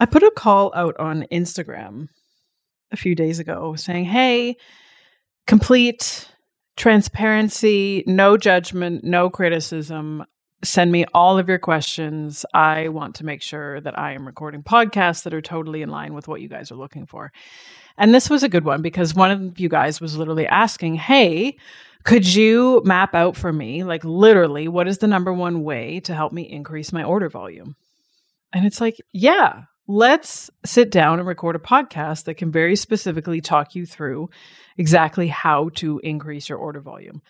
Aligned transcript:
I 0.00 0.06
put 0.06 0.22
a 0.22 0.32
call 0.34 0.72
out 0.74 0.96
on 0.98 1.26
Instagram 1.30 2.08
a 2.90 2.96
few 2.96 3.14
days 3.14 3.38
ago 3.38 3.76
saying, 3.76 4.06
hey, 4.06 4.56
complete 5.46 6.28
transparency, 6.76 8.02
no 8.06 8.38
judgment, 8.38 9.04
no 9.04 9.28
criticism. 9.28 10.24
Send 10.64 10.90
me 10.90 11.04
all 11.12 11.38
of 11.38 11.48
your 11.48 11.58
questions. 11.58 12.46
I 12.54 12.88
want 12.88 13.14
to 13.16 13.26
make 13.26 13.42
sure 13.42 13.80
that 13.82 13.98
I 13.98 14.12
am 14.12 14.26
recording 14.26 14.62
podcasts 14.62 15.22
that 15.24 15.34
are 15.34 15.42
totally 15.42 15.82
in 15.82 15.90
line 15.90 16.14
with 16.14 16.28
what 16.28 16.40
you 16.40 16.48
guys 16.48 16.72
are 16.72 16.76
looking 16.76 17.06
for. 17.06 17.32
And 17.98 18.14
this 18.14 18.30
was 18.30 18.42
a 18.42 18.48
good 18.48 18.64
one 18.64 18.80
because 18.80 19.14
one 19.14 19.30
of 19.30 19.60
you 19.60 19.68
guys 19.68 20.00
was 20.00 20.16
literally 20.16 20.46
asking, 20.46 20.94
Hey, 20.94 21.58
could 22.04 22.26
you 22.26 22.80
map 22.84 23.14
out 23.14 23.36
for 23.36 23.52
me, 23.52 23.84
like 23.84 24.04
literally, 24.04 24.68
what 24.68 24.88
is 24.88 24.98
the 24.98 25.06
number 25.06 25.32
one 25.32 25.62
way 25.62 26.00
to 26.00 26.14
help 26.14 26.32
me 26.32 26.42
increase 26.42 26.92
my 26.92 27.04
order 27.04 27.28
volume? 27.28 27.76
And 28.52 28.64
it's 28.64 28.80
like, 28.80 28.96
yeah, 29.12 29.64
let's 29.90 30.50
sit 30.64 30.90
down 30.90 31.18
and 31.18 31.26
record 31.26 31.56
a 31.56 31.58
podcast 31.58 32.24
that 32.24 32.34
can 32.34 32.52
very 32.52 32.76
specifically 32.76 33.40
talk 33.40 33.74
you 33.74 33.84
through 33.84 34.30
exactly 34.78 35.26
how 35.26 35.68
to 35.70 36.00
increase 36.04 36.48
your 36.48 36.58
order 36.58 36.80
volume. 36.80 37.20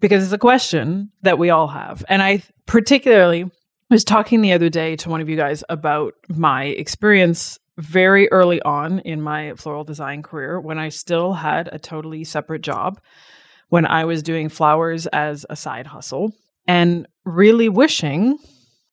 Because 0.00 0.24
it's 0.24 0.32
a 0.32 0.38
question 0.38 1.12
that 1.22 1.38
we 1.38 1.50
all 1.50 1.68
have. 1.68 2.04
And 2.08 2.20
I 2.20 2.42
particularly 2.66 3.48
was 3.90 4.02
talking 4.02 4.40
the 4.40 4.52
other 4.52 4.68
day 4.68 4.96
to 4.96 5.08
one 5.08 5.20
of 5.20 5.28
you 5.28 5.36
guys 5.36 5.62
about 5.68 6.14
my 6.28 6.64
experience 6.64 7.58
very 7.78 8.30
early 8.32 8.60
on 8.62 8.98
in 9.00 9.22
my 9.22 9.54
floral 9.54 9.84
design 9.84 10.22
career 10.22 10.60
when 10.60 10.78
I 10.78 10.88
still 10.88 11.32
had 11.32 11.68
a 11.72 11.78
totally 11.78 12.24
separate 12.24 12.62
job, 12.62 13.00
when 13.68 13.86
I 13.86 14.04
was 14.04 14.22
doing 14.22 14.48
flowers 14.48 15.06
as 15.06 15.46
a 15.48 15.56
side 15.56 15.86
hustle, 15.86 16.32
and 16.66 17.06
really 17.24 17.68
wishing 17.68 18.38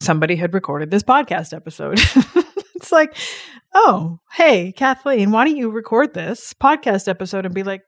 somebody 0.02 0.36
had 0.36 0.54
recorded 0.54 0.92
this 0.92 1.04
podcast 1.04 1.54
episode. 1.54 2.00
like, 2.92 3.16
oh, 3.74 4.20
hey, 4.34 4.72
Kathleen, 4.72 5.32
why 5.32 5.46
don't 5.46 5.58
you 5.58 5.70
record 5.70 6.14
this 6.14 6.54
podcast 6.54 7.08
episode 7.08 7.46
and 7.46 7.56
be 7.56 7.64
like, 7.64 7.84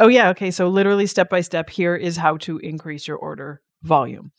oh, 0.00 0.08
yeah, 0.08 0.30
okay, 0.30 0.50
so 0.50 0.68
literally 0.68 1.06
step 1.06 1.30
by 1.30 1.40
step, 1.40 1.70
here 1.70 1.96
is 1.96 2.16
how 2.16 2.36
to 2.38 2.58
increase 2.58 3.06
your 3.06 3.16
order 3.16 3.60
volume. 3.82 4.32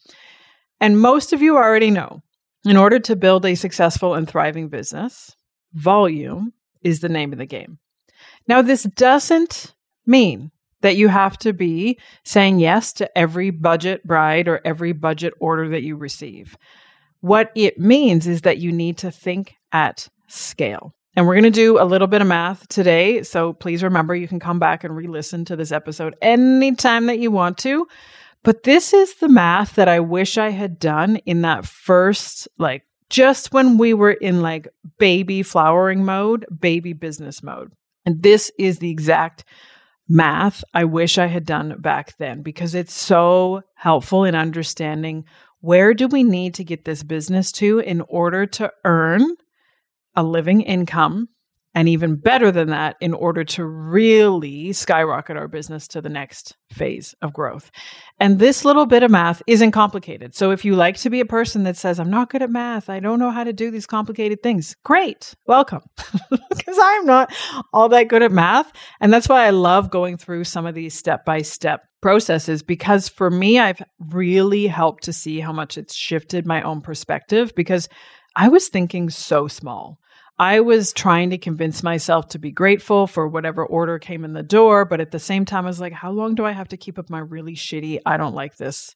And 0.80 1.00
most 1.00 1.34
of 1.34 1.42
you 1.42 1.58
already 1.58 1.92
know 1.92 2.22
in 2.66 2.78
order 2.78 3.00
to 3.00 3.16
build 3.16 3.46
a 3.46 3.56
successful 3.56 4.16
and 4.16 4.28
thriving 4.28 4.70
business, 4.70 5.36
volume 5.74 6.54
is 6.82 7.00
the 7.00 7.10
name 7.10 7.32
of 7.32 7.40
the 7.40 7.46
game. 7.46 7.80
Now, 8.48 8.62
this 8.62 8.84
doesn't 8.84 9.74
mean 10.06 10.52
that 10.82 10.96
you 10.96 11.10
have 11.10 11.38
to 11.40 11.54
be 11.54 12.00
saying 12.24 12.60
yes 12.60 12.94
to 12.94 13.18
every 13.18 13.50
budget 13.50 14.04
bride 14.06 14.48
or 14.48 14.62
every 14.64 14.94
budget 14.94 15.34
order 15.40 15.70
that 15.70 15.84
you 15.84 15.96
receive. 15.96 16.58
What 17.22 17.52
it 17.56 17.78
means 17.78 18.28
is 18.28 18.42
that 18.42 18.60
you 18.60 18.72
need 18.72 18.98
to 19.00 19.12
think 19.12 19.56
at 19.72 20.08
scale. 20.28 20.94
And 21.16 21.28
we're 21.28 21.36
going 21.36 21.44
to 21.44 21.50
do 21.50 21.82
a 21.82 21.86
little 21.86 22.08
bit 22.08 22.22
of 22.22 22.28
math 22.28 22.68
today. 22.68 23.24
So 23.24 23.54
please 23.54 23.84
remember 23.84 24.16
you 24.16 24.28
can 24.28 24.40
come 24.40 24.60
back 24.60 24.84
and 24.84 24.96
re 24.96 25.08
listen 25.08 25.44
to 25.46 25.56
this 25.56 25.72
episode 25.72 26.16
anytime 26.22 27.08
that 27.08 27.20
you 27.20 27.32
want 27.32 27.58
to. 27.60 27.88
But 28.44 28.64
this 28.64 28.94
is 28.94 29.16
the 29.16 29.28
math 29.28 29.76
that 29.76 29.90
I 29.90 30.00
wish 30.00 30.38
I 30.38 30.50
had 30.50 30.80
done 30.80 31.18
in 31.18 31.42
that 31.42 31.66
first, 31.66 32.48
like, 32.58 32.84
just 33.10 33.52
when 33.52 33.78
we 33.78 33.94
were 33.94 34.12
in 34.12 34.42
like 34.42 34.68
baby 34.98 35.44
flowering 35.44 36.06
mode, 36.06 36.46
baby 36.58 36.94
business 36.94 37.44
mode. 37.44 37.74
And 38.06 38.22
this 38.22 38.52
is 38.58 38.80
the 38.80 38.92
exact 38.92 39.44
math 40.08 40.64
I 40.74 40.86
wish 40.86 41.18
I 41.18 41.28
had 41.28 41.46
done 41.46 41.76
back 41.80 42.18
then 42.18 42.42
because 42.42 42.76
it's 42.76 42.94
so 42.94 43.62
helpful 43.76 44.24
in 44.24 44.36
understanding 44.36 45.26
where 45.62 45.94
do 45.94 46.08
we 46.08 46.24
need 46.24 46.54
to 46.56 46.64
get 46.64 46.86
this 46.86 47.04
business 47.04 47.52
to 47.54 47.80
in 47.80 48.02
order 48.02 48.46
to 48.46 48.72
earn 48.86 49.36
a 50.16 50.24
living 50.24 50.62
income 50.62 51.30
and 51.76 51.88
even 51.88 52.16
better 52.16 52.52
than 52.52 52.70
that 52.70 52.96
in 53.00 53.14
order 53.14 53.44
to 53.44 53.64
really 53.64 54.74
skyrocket 54.74 55.38
our 55.38 55.48
business 55.48 55.88
to 55.88 56.02
the 56.02 56.10
next 56.10 56.58
phase 56.72 57.14
of 57.22 57.32
growth. 57.32 57.70
And 58.20 58.40
this 58.40 58.66
little 58.66 58.86
bit 58.86 59.04
of 59.04 59.12
math 59.12 59.42
isn't 59.46 59.72
complicated. 59.72 60.36
So 60.36 60.52
if 60.52 60.66
you 60.66 60.76
like 60.76 60.98
to 60.98 61.10
be 61.10 61.20
a 61.20 61.26
person 61.26 61.64
that 61.64 61.78
says, 61.78 62.00
I'm 62.00 62.10
not 62.10 62.32
good 62.32 62.42
at 62.42 62.50
math, 62.50 62.90
I 62.90 63.00
don't 63.00 63.20
know 63.20 63.30
how 63.30 63.44
to 63.44 63.54
do 63.54 63.70
these 63.70 63.86
complicated 63.86 64.42
things, 64.42 64.76
great, 64.84 65.36
welcome. 65.46 65.82
Because 66.50 66.78
I'm 66.82 67.06
not 67.06 67.34
all 67.74 67.90
that 67.90 68.10
good 68.10 68.22
at 68.22 68.32
math. 68.32 68.72
And 69.00 69.14
that's 69.14 69.30
why 69.30 69.46
I 69.46 69.50
love 69.52 69.90
going 69.90 70.18
through 70.18 70.44
some 70.44 70.66
of 70.66 70.76
these 70.76 70.94
step 70.94 71.26
by 71.26 71.42
step 71.42 71.84
processes 72.02 72.62
because 72.62 73.10
for 73.10 73.32
me, 73.32 73.60
I've 73.60 73.82
really 74.00 74.68
helped 74.68 75.04
to 75.06 75.14
see 75.14 75.40
how 75.40 75.52
much 75.52 75.78
it's 75.78 75.96
shifted 75.96 76.46
my 76.46 76.62
own 76.62 76.82
perspective 76.82 77.54
because 77.56 77.90
I 78.36 78.50
was 78.50 78.68
thinking 78.68 79.10
so 79.10 79.48
small. 79.48 80.00
I 80.38 80.62
was 80.62 80.94
trying 80.94 81.32
to 81.32 81.38
convince 81.38 81.84
myself 81.84 82.30
to 82.30 82.40
be 82.40 82.52
grateful 82.52 83.08
for 83.08 83.28
whatever 83.28 83.66
order 83.66 84.00
came 84.00 84.24
in 84.24 84.34
the 84.34 84.42
door. 84.42 84.86
But 84.86 85.02
at 85.02 85.12
the 85.12 85.20
same 85.20 85.44
time, 85.44 85.66
I 85.66 85.68
was 85.68 85.82
like, 85.82 85.92
how 85.92 86.12
long 86.12 86.36
do 86.36 86.46
I 86.46 86.54
have 86.54 86.70
to 86.70 86.78
keep 86.78 86.98
up 86.98 87.10
my 87.10 87.20
really 87.20 87.56
shitty, 87.56 88.00
I 88.06 88.16
don't 88.16 88.36
like 88.36 88.56
this 88.56 88.96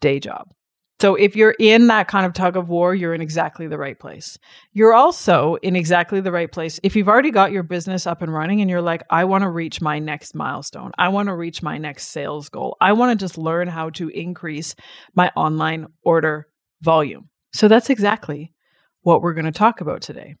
day 0.00 0.20
job? 0.20 0.52
So 0.98 1.14
if 1.14 1.36
you're 1.36 1.54
in 1.58 1.88
that 1.88 2.08
kind 2.08 2.24
of 2.24 2.32
tug 2.32 2.56
of 2.56 2.70
war, 2.70 2.94
you're 2.94 3.12
in 3.12 3.20
exactly 3.20 3.66
the 3.66 3.76
right 3.76 3.98
place. 3.98 4.38
You're 4.72 4.94
also 4.94 5.56
in 5.56 5.76
exactly 5.76 6.20
the 6.22 6.32
right 6.32 6.50
place 6.50 6.80
if 6.82 6.96
you've 6.96 7.08
already 7.08 7.30
got 7.30 7.52
your 7.52 7.64
business 7.64 8.06
up 8.06 8.22
and 8.22 8.32
running 8.32 8.62
and 8.62 8.70
you're 8.70 8.80
like, 8.80 9.02
I 9.10 9.24
want 9.24 9.42
to 9.42 9.50
reach 9.50 9.82
my 9.82 9.98
next 9.98 10.34
milestone. 10.34 10.92
I 10.96 11.08
want 11.08 11.26
to 11.26 11.34
reach 11.34 11.62
my 11.62 11.76
next 11.76 12.08
sales 12.08 12.48
goal. 12.48 12.78
I 12.80 12.94
want 12.94 13.18
to 13.18 13.22
just 13.22 13.36
learn 13.36 13.68
how 13.68 13.90
to 13.90 14.08
increase 14.08 14.74
my 15.14 15.30
online 15.36 15.88
order 16.02 16.46
volume. 16.80 17.28
So 17.52 17.68
that's 17.68 17.90
exactly 17.90 18.54
what 19.06 19.22
we're 19.22 19.34
going 19.34 19.46
to 19.46 19.52
talk 19.52 19.80
about 19.80 20.02
today. 20.02 20.34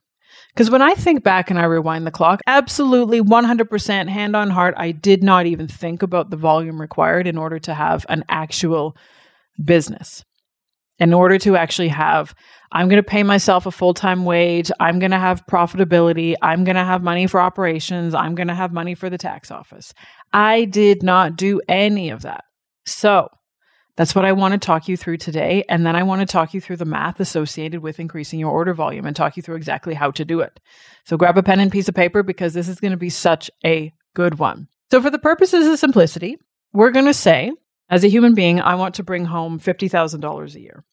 Because 0.52 0.70
when 0.70 0.82
I 0.82 0.94
think 0.94 1.22
back 1.22 1.50
and 1.50 1.58
I 1.58 1.64
rewind 1.64 2.04
the 2.04 2.10
clock, 2.10 2.40
absolutely 2.48 3.20
100% 3.20 4.08
hand 4.08 4.34
on 4.34 4.50
heart, 4.50 4.74
I 4.76 4.90
did 4.90 5.22
not 5.22 5.46
even 5.46 5.68
think 5.68 6.02
about 6.02 6.30
the 6.30 6.36
volume 6.36 6.80
required 6.80 7.28
in 7.28 7.38
order 7.38 7.60
to 7.60 7.74
have 7.74 8.04
an 8.08 8.24
actual 8.28 8.96
business. 9.64 10.24
In 10.98 11.14
order 11.14 11.38
to 11.38 11.56
actually 11.56 11.88
have, 11.88 12.34
I'm 12.72 12.88
going 12.88 13.02
to 13.02 13.08
pay 13.08 13.22
myself 13.22 13.66
a 13.66 13.70
full 13.70 13.94
time 13.94 14.24
wage. 14.24 14.72
I'm 14.80 14.98
going 14.98 15.12
to 15.12 15.18
have 15.18 15.46
profitability. 15.46 16.34
I'm 16.42 16.64
going 16.64 16.76
to 16.76 16.84
have 16.84 17.04
money 17.04 17.28
for 17.28 17.40
operations. 17.40 18.14
I'm 18.14 18.34
going 18.34 18.48
to 18.48 18.54
have 18.54 18.72
money 18.72 18.96
for 18.96 19.08
the 19.08 19.18
tax 19.18 19.52
office. 19.52 19.92
I 20.32 20.64
did 20.64 21.04
not 21.04 21.36
do 21.36 21.60
any 21.68 22.10
of 22.10 22.22
that. 22.22 22.44
So 22.84 23.28
that's 23.96 24.14
what 24.14 24.24
I 24.24 24.32
want 24.32 24.52
to 24.52 24.58
talk 24.58 24.88
you 24.88 24.96
through 24.96 25.16
today. 25.16 25.64
And 25.68 25.86
then 25.86 25.96
I 25.96 26.02
want 26.02 26.20
to 26.20 26.26
talk 26.26 26.52
you 26.52 26.60
through 26.60 26.76
the 26.76 26.84
math 26.84 27.18
associated 27.18 27.80
with 27.80 27.98
increasing 27.98 28.38
your 28.38 28.50
order 28.50 28.74
volume 28.74 29.06
and 29.06 29.16
talk 29.16 29.36
you 29.36 29.42
through 29.42 29.56
exactly 29.56 29.94
how 29.94 30.10
to 30.12 30.24
do 30.24 30.40
it. 30.40 30.60
So 31.04 31.16
grab 31.16 31.38
a 31.38 31.42
pen 31.42 31.60
and 31.60 31.72
piece 31.72 31.88
of 31.88 31.94
paper 31.94 32.22
because 32.22 32.54
this 32.54 32.68
is 32.68 32.80
going 32.80 32.90
to 32.90 32.98
be 32.98 33.10
such 33.10 33.50
a 33.64 33.92
good 34.14 34.38
one. 34.38 34.68
So, 34.90 35.02
for 35.02 35.10
the 35.10 35.18
purposes 35.18 35.66
of 35.66 35.78
simplicity, 35.78 36.38
we're 36.72 36.92
going 36.92 37.06
to 37.06 37.14
say, 37.14 37.52
as 37.90 38.04
a 38.04 38.08
human 38.08 38.34
being, 38.34 38.60
I 38.60 38.76
want 38.76 38.96
to 38.96 39.02
bring 39.02 39.24
home 39.24 39.58
$50,000 39.58 40.54
a 40.54 40.60
year. 40.60 40.84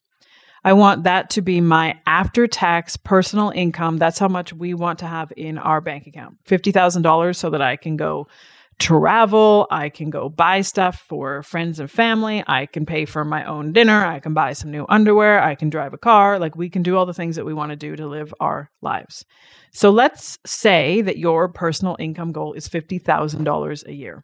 I 0.63 0.73
want 0.73 1.03
that 1.03 1.29
to 1.31 1.41
be 1.41 1.59
my 1.61 1.99
after 2.05 2.47
tax 2.47 2.95
personal 2.95 3.51
income. 3.53 3.97
That's 3.97 4.17
how 4.17 4.29
much 4.29 4.53
we 4.53 4.73
want 4.73 4.99
to 4.99 5.07
have 5.07 5.33
in 5.35 5.57
our 5.57 5.81
bank 5.81 6.07
account 6.07 6.37
$50,000 6.45 7.35
so 7.35 7.49
that 7.49 7.61
I 7.61 7.75
can 7.75 7.97
go 7.97 8.27
travel. 8.79 9.67
I 9.69 9.89
can 9.89 10.09
go 10.09 10.29
buy 10.29 10.61
stuff 10.61 11.03
for 11.07 11.43
friends 11.43 11.79
and 11.79 11.89
family. 11.89 12.43
I 12.47 12.65
can 12.65 12.85
pay 12.85 13.05
for 13.05 13.23
my 13.23 13.45
own 13.45 13.73
dinner. 13.73 14.05
I 14.05 14.19
can 14.19 14.33
buy 14.33 14.53
some 14.53 14.71
new 14.71 14.85
underwear. 14.89 15.41
I 15.41 15.55
can 15.55 15.69
drive 15.69 15.93
a 15.93 15.97
car. 15.97 16.39
Like 16.39 16.55
we 16.55 16.69
can 16.69 16.83
do 16.83 16.97
all 16.97 17.05
the 17.05 17.13
things 17.13 17.35
that 17.35 17.45
we 17.45 17.53
want 17.53 17.71
to 17.71 17.75
do 17.75 17.95
to 17.95 18.07
live 18.07 18.33
our 18.39 18.71
lives. 18.81 19.25
So 19.71 19.89
let's 19.89 20.37
say 20.45 21.01
that 21.01 21.17
your 21.17 21.49
personal 21.49 21.95
income 21.99 22.31
goal 22.31 22.53
is 22.53 22.69
$50,000 22.69 23.87
a 23.87 23.93
year. 23.93 24.23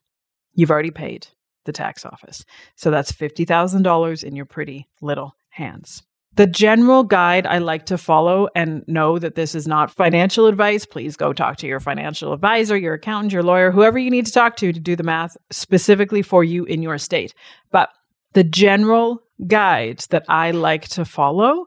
You've 0.54 0.72
already 0.72 0.92
paid 0.92 1.28
the 1.66 1.72
tax 1.72 2.06
office. 2.06 2.44
So 2.76 2.92
that's 2.92 3.12
$50,000 3.12 4.24
in 4.24 4.36
your 4.36 4.46
pretty 4.46 4.88
little 5.02 5.36
hands. 5.50 6.04
The 6.36 6.48
general 6.48 7.04
guide 7.04 7.46
I 7.46 7.58
like 7.58 7.86
to 7.88 7.98
follow 7.98 8.48
and 8.56 8.84
know 8.88 9.20
that 9.20 9.36
this 9.36 9.56
is 9.56 9.68
not 9.68 9.92
financial 9.92 10.46
advice. 10.46 10.86
Please 10.86 11.18
go 11.18 11.34
talk 11.34 11.58
to 11.58 11.68
your 11.68 11.80
financial 11.80 12.34
advisor, 12.34 12.78
your 12.78 12.94
accountant, 12.94 13.34
your 13.34 13.44
lawyer, 13.44 13.72
whoever 13.72 13.98
you 13.98 14.10
need 14.10 14.26
to 14.28 14.32
talk 14.32 14.56
to 14.58 14.72
to 14.72 14.80
do 14.80 14.96
the 14.96 15.04
math 15.04 15.36
specifically 15.52 16.22
for 16.22 16.44
you 16.44 16.66
in 16.66 16.82
your 16.82 16.98
state. 16.98 17.34
But 17.72 17.90
the 18.34 18.44
general 18.44 19.22
guide 19.48 20.06
that 20.12 20.24
I 20.30 20.52
like 20.52 20.88
to 20.90 21.04
follow 21.04 21.66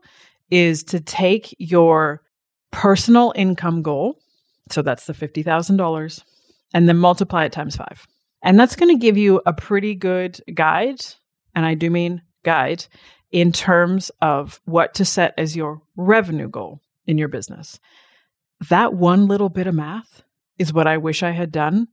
is 0.50 0.84
to 0.84 1.00
take 1.00 1.54
your 1.58 2.22
personal 2.70 3.32
income 3.36 3.82
goal. 3.82 4.18
So 4.70 4.80
that's 4.80 5.06
the 5.06 5.12
$50,000 5.12 6.22
and 6.72 6.88
then 6.88 6.96
multiply 6.96 7.44
it 7.44 7.52
times 7.52 7.76
five. 7.76 8.06
And 8.42 8.58
that's 8.58 8.76
going 8.76 8.94
to 8.94 9.00
give 9.00 9.16
you 9.16 9.40
a 9.46 9.52
pretty 9.52 9.94
good 9.94 10.40
guide. 10.54 11.04
And 11.54 11.66
I 11.66 11.74
do 11.74 11.90
mean 11.90 12.22
guide 12.44 12.86
in 13.32 13.50
terms 13.50 14.10
of 14.20 14.60
what 14.66 14.94
to 14.94 15.04
set 15.04 15.34
as 15.38 15.56
your 15.56 15.80
revenue 15.96 16.48
goal 16.48 16.80
in 17.06 17.18
your 17.18 17.28
business. 17.28 17.80
That 18.68 18.94
one 18.94 19.26
little 19.26 19.48
bit 19.48 19.66
of 19.66 19.74
math 19.74 20.22
is 20.58 20.72
what 20.72 20.86
I 20.86 20.98
wish 20.98 21.22
I 21.22 21.30
had 21.30 21.50
done 21.50 21.88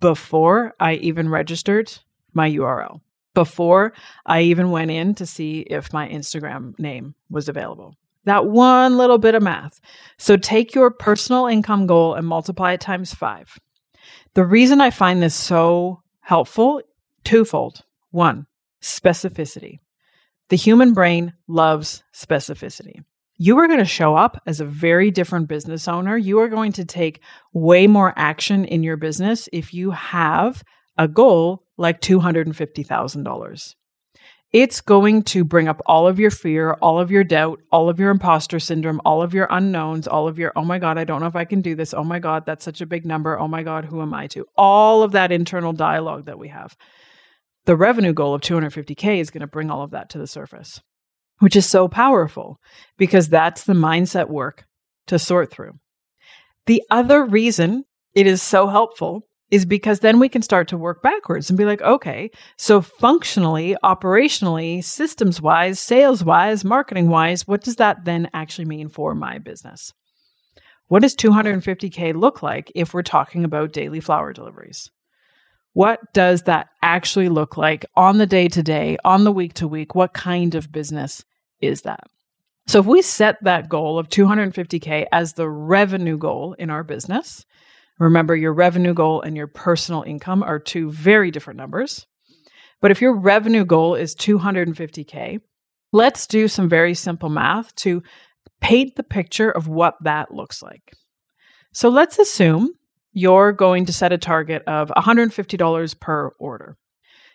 before 0.00 0.72
I 0.80 0.94
even 0.94 1.28
registered 1.28 1.92
my 2.32 2.48
URL, 2.48 3.00
before 3.34 3.92
I 4.24 4.42
even 4.42 4.70
went 4.70 4.90
in 4.90 5.14
to 5.16 5.26
see 5.26 5.60
if 5.60 5.92
my 5.92 6.08
Instagram 6.08 6.78
name 6.78 7.14
was 7.28 7.48
available. 7.48 7.94
That 8.24 8.46
one 8.46 8.96
little 8.96 9.18
bit 9.18 9.34
of 9.34 9.42
math. 9.42 9.80
So 10.16 10.36
take 10.36 10.74
your 10.74 10.90
personal 10.90 11.46
income 11.46 11.86
goal 11.86 12.14
and 12.14 12.26
multiply 12.26 12.72
it 12.72 12.80
times 12.80 13.12
five. 13.12 13.58
The 14.34 14.46
reason 14.46 14.80
I 14.80 14.90
find 14.90 15.22
this 15.22 15.34
so 15.34 16.02
helpful, 16.20 16.80
twofold. 17.24 17.84
One, 18.10 18.46
specificity. 18.80 19.80
The 20.50 20.56
human 20.56 20.92
brain 20.92 21.32
loves 21.48 22.02
specificity. 22.14 23.00
You 23.36 23.58
are 23.58 23.66
going 23.66 23.80
to 23.80 23.84
show 23.84 24.14
up 24.14 24.40
as 24.46 24.60
a 24.60 24.64
very 24.64 25.10
different 25.10 25.48
business 25.48 25.88
owner. 25.88 26.16
You 26.16 26.38
are 26.40 26.48
going 26.48 26.72
to 26.72 26.84
take 26.84 27.20
way 27.52 27.86
more 27.86 28.12
action 28.16 28.64
in 28.64 28.82
your 28.82 28.96
business 28.96 29.48
if 29.52 29.74
you 29.74 29.90
have 29.90 30.62
a 30.96 31.08
goal 31.08 31.64
like 31.76 32.00
$250,000. 32.00 33.74
It's 34.52 34.80
going 34.80 35.24
to 35.24 35.42
bring 35.42 35.66
up 35.66 35.82
all 35.86 36.06
of 36.06 36.20
your 36.20 36.30
fear, 36.30 36.74
all 36.74 37.00
of 37.00 37.10
your 37.10 37.24
doubt, 37.24 37.60
all 37.72 37.88
of 37.88 37.98
your 37.98 38.10
imposter 38.10 38.60
syndrome, 38.60 39.00
all 39.04 39.20
of 39.20 39.34
your 39.34 39.48
unknowns, 39.50 40.06
all 40.06 40.28
of 40.28 40.38
your, 40.38 40.52
oh 40.54 40.64
my 40.64 40.78
God, 40.78 40.96
I 40.96 41.02
don't 41.02 41.20
know 41.20 41.26
if 41.26 41.34
I 41.34 41.44
can 41.44 41.60
do 41.60 41.74
this. 41.74 41.92
Oh 41.92 42.04
my 42.04 42.20
God, 42.20 42.46
that's 42.46 42.64
such 42.64 42.80
a 42.80 42.86
big 42.86 43.04
number. 43.04 43.36
Oh 43.36 43.48
my 43.48 43.64
God, 43.64 43.84
who 43.84 44.00
am 44.00 44.14
I 44.14 44.28
to? 44.28 44.46
All 44.56 45.02
of 45.02 45.10
that 45.10 45.32
internal 45.32 45.72
dialogue 45.72 46.26
that 46.26 46.38
we 46.38 46.48
have. 46.48 46.76
The 47.66 47.76
revenue 47.76 48.12
goal 48.12 48.34
of 48.34 48.42
250K 48.42 49.20
is 49.20 49.30
going 49.30 49.40
to 49.40 49.46
bring 49.46 49.70
all 49.70 49.82
of 49.82 49.92
that 49.92 50.10
to 50.10 50.18
the 50.18 50.26
surface, 50.26 50.82
which 51.38 51.56
is 51.56 51.68
so 51.68 51.88
powerful 51.88 52.58
because 52.98 53.28
that's 53.28 53.64
the 53.64 53.72
mindset 53.72 54.28
work 54.28 54.66
to 55.06 55.18
sort 55.18 55.50
through. 55.50 55.72
The 56.66 56.82
other 56.90 57.24
reason 57.24 57.84
it 58.14 58.26
is 58.26 58.42
so 58.42 58.66
helpful 58.66 59.26
is 59.50 59.64
because 59.64 60.00
then 60.00 60.18
we 60.18 60.28
can 60.28 60.42
start 60.42 60.68
to 60.68 60.76
work 60.76 61.02
backwards 61.02 61.48
and 61.48 61.56
be 61.56 61.64
like, 61.64 61.80
okay, 61.82 62.30
so 62.56 62.80
functionally, 62.80 63.76
operationally, 63.84 64.82
systems 64.82 65.40
wise, 65.40 65.78
sales 65.78 66.24
wise, 66.24 66.64
marketing 66.64 67.08
wise, 67.08 67.46
what 67.46 67.62
does 67.62 67.76
that 67.76 68.04
then 68.04 68.28
actually 68.34 68.64
mean 68.64 68.88
for 68.88 69.14
my 69.14 69.38
business? 69.38 69.92
What 70.88 71.02
does 71.02 71.14
250K 71.14 72.14
look 72.14 72.42
like 72.42 72.70
if 72.74 72.92
we're 72.92 73.02
talking 73.02 73.44
about 73.44 73.72
daily 73.72 74.00
flower 74.00 74.32
deliveries? 74.32 74.90
What 75.74 76.00
does 76.12 76.42
that 76.42 76.68
actually 76.82 77.28
look 77.28 77.56
like 77.56 77.84
on 77.94 78.18
the 78.18 78.26
day 78.26 78.48
to 78.48 78.62
day, 78.62 78.96
on 79.04 79.24
the 79.24 79.32
week 79.32 79.54
to 79.54 79.68
week? 79.68 79.94
What 79.94 80.14
kind 80.14 80.54
of 80.54 80.72
business 80.72 81.24
is 81.60 81.82
that? 81.82 82.04
So 82.66 82.80
if 82.80 82.86
we 82.86 83.02
set 83.02 83.36
that 83.44 83.68
goal 83.68 83.98
of 83.98 84.08
250K 84.08 85.06
as 85.12 85.34
the 85.34 85.48
revenue 85.48 86.16
goal 86.16 86.54
in 86.54 86.70
our 86.70 86.82
business, 86.82 87.44
Remember, 87.98 88.34
your 88.34 88.52
revenue 88.52 88.94
goal 88.94 89.20
and 89.22 89.36
your 89.36 89.46
personal 89.46 90.02
income 90.02 90.42
are 90.42 90.58
two 90.58 90.90
very 90.90 91.30
different 91.30 91.58
numbers. 91.58 92.06
But 92.80 92.90
if 92.90 93.00
your 93.00 93.16
revenue 93.16 93.64
goal 93.64 93.94
is 93.94 94.16
250K, 94.16 95.40
let's 95.92 96.26
do 96.26 96.48
some 96.48 96.68
very 96.68 96.94
simple 96.94 97.28
math 97.28 97.74
to 97.76 98.02
paint 98.60 98.96
the 98.96 99.04
picture 99.04 99.50
of 99.50 99.68
what 99.68 99.94
that 100.02 100.34
looks 100.34 100.62
like. 100.62 100.92
So 101.72 101.88
let's 101.88 102.18
assume 102.18 102.72
you're 103.14 103.52
going 103.52 103.86
to 103.86 103.92
set 103.92 104.12
a 104.12 104.18
target 104.18 104.62
of 104.66 104.90
$150 104.90 106.00
per 106.00 106.28
order. 106.38 106.76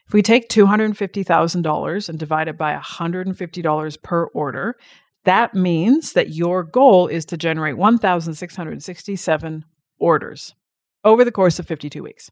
If 0.05 0.13
we 0.13 0.21
take 0.21 0.49
$250,000 0.49 2.09
and 2.09 2.19
divide 2.19 2.47
it 2.47 2.57
by 2.57 2.75
$150 2.75 4.01
per 4.03 4.25
order, 4.25 4.75
that 5.23 5.53
means 5.55 6.13
that 6.13 6.33
your 6.33 6.63
goal 6.63 7.07
is 7.07 7.25
to 7.25 7.37
generate 7.37 7.77
1,667 7.77 9.65
orders 9.99 10.55
over 11.03 11.23
the 11.23 11.31
course 11.31 11.59
of 11.59 11.67
52 11.67 12.03
weeks. 12.03 12.29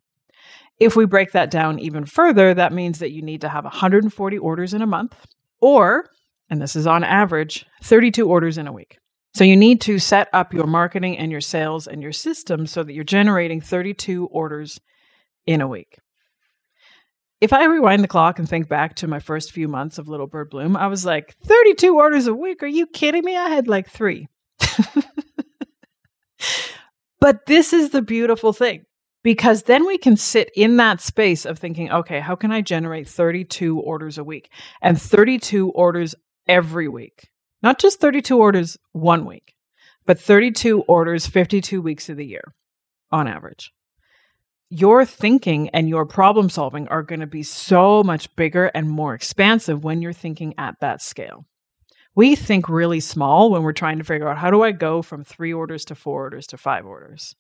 If 0.80 0.96
we 0.96 1.06
break 1.06 1.32
that 1.32 1.50
down 1.50 1.80
even 1.80 2.06
further, 2.06 2.54
that 2.54 2.74
means 2.74 3.00
that 3.00 3.12
you 3.12 3.22
need 3.22 3.42
to 3.42 3.50
have 3.50 3.64
140 3.64 4.38
orders 4.38 4.74
in 4.74 4.82
a 4.82 4.88
month, 4.88 5.16
or, 5.60 6.10
and 6.50 6.62
this 6.62 6.76
is 6.76 6.88
on 6.88 7.04
average, 7.04 7.66
32 7.84 8.28
orders 8.28 8.58
in 8.58 8.68
a 8.68 8.74
week. 8.74 8.98
So 9.38 9.44
you 9.44 9.56
need 9.56 9.82
to 9.82 10.00
set 10.00 10.30
up 10.34 10.54
your 10.54 10.66
marketing 10.66 11.18
and 11.18 11.32
your 11.32 11.42
sales 11.42 11.88
and 11.88 12.02
your 12.02 12.12
system 12.12 12.66
so 12.66 12.84
that 12.84 12.94
you're 12.94 13.04
generating 13.04 13.62
32 13.62 14.26
orders 14.28 14.80
in 15.46 15.62
a 15.62 15.68
week. 15.68 16.00
If 17.40 17.54
I 17.54 17.66
rewind 17.66 18.04
the 18.04 18.08
clock 18.08 18.40
and 18.40 18.50
think 18.50 18.68
back 18.68 18.96
to 18.96 19.08
my 19.08 19.20
first 19.20 19.52
few 19.52 19.68
months 19.68 20.00
of 20.00 20.08
Little 20.08 20.26
Bird 20.26 20.50
Bloom, 20.50 20.76
I 20.76 20.88
was 20.88 21.06
like, 21.06 21.36
32 21.46 21.96
orders 21.96 22.26
a 22.26 22.34
week? 22.34 22.64
Are 22.64 22.68
you 22.68 22.88
kidding 22.88 23.24
me? 23.24 23.38
I 23.38 23.50
had 23.50 23.68
like 23.68 23.88
three. 23.90 24.28
But 27.20 27.46
this 27.46 27.74
is 27.74 27.90
the 27.90 28.02
beautiful 28.02 28.54
thing 28.54 28.86
because 29.24 29.64
then 29.64 29.86
we 29.86 29.98
can 29.98 30.16
sit 30.16 30.52
in 30.56 30.78
that 30.78 31.02
space 31.02 31.46
of 31.46 31.58
thinking, 31.58 31.92
okay, 31.92 32.20
how 32.20 32.36
can 32.36 32.52
I 32.52 32.62
generate 32.62 33.08
32 33.08 33.80
orders 33.80 34.18
a 34.18 34.24
week 34.24 34.52
and 34.82 35.02
32 35.02 35.72
orders 35.72 36.16
every 36.48 36.88
week? 36.88 37.30
Not 37.62 37.80
just 37.80 38.00
32 38.00 38.38
orders 38.38 38.78
one 38.92 39.26
week, 39.26 39.54
but 40.06 40.20
32 40.20 40.82
orders 40.82 41.28
52 41.28 41.82
weeks 41.82 42.10
of 42.10 42.18
the 42.18 42.26
year 42.26 42.54
on 43.12 43.28
average. 43.28 43.72
Your 44.70 45.06
thinking 45.06 45.70
and 45.70 45.88
your 45.88 46.06
problem 46.06 46.50
solving 46.50 46.88
are 46.90 47.04
going 47.04 47.22
to 47.22 47.28
be 47.28 47.44
so 47.44 48.04
much 48.04 48.34
bigger 48.36 48.66
and 48.76 48.90
more 48.90 49.14
expansive 49.14 49.84
when 49.84 50.02
you're 50.02 50.14
thinking 50.14 50.54
at 50.58 50.76
that 50.82 51.02
scale 51.02 51.46
we 52.18 52.36
think 52.36 52.68
really 52.68 53.00
small 53.00 53.52
when 53.52 53.62
we're 53.62 53.74
trying 53.74 54.00
to 54.00 54.04
figure 54.04 54.28
out 54.28 54.40
how 54.40 54.50
do 54.50 54.64
I 54.64 54.72
go 54.72 55.04
from 55.04 55.24
three 55.24 55.54
orders 55.54 55.86
to 55.86 55.94
four 55.96 56.24
orders 56.24 56.48
to 56.48 56.58
five 56.58 56.84
orders. 56.84 57.36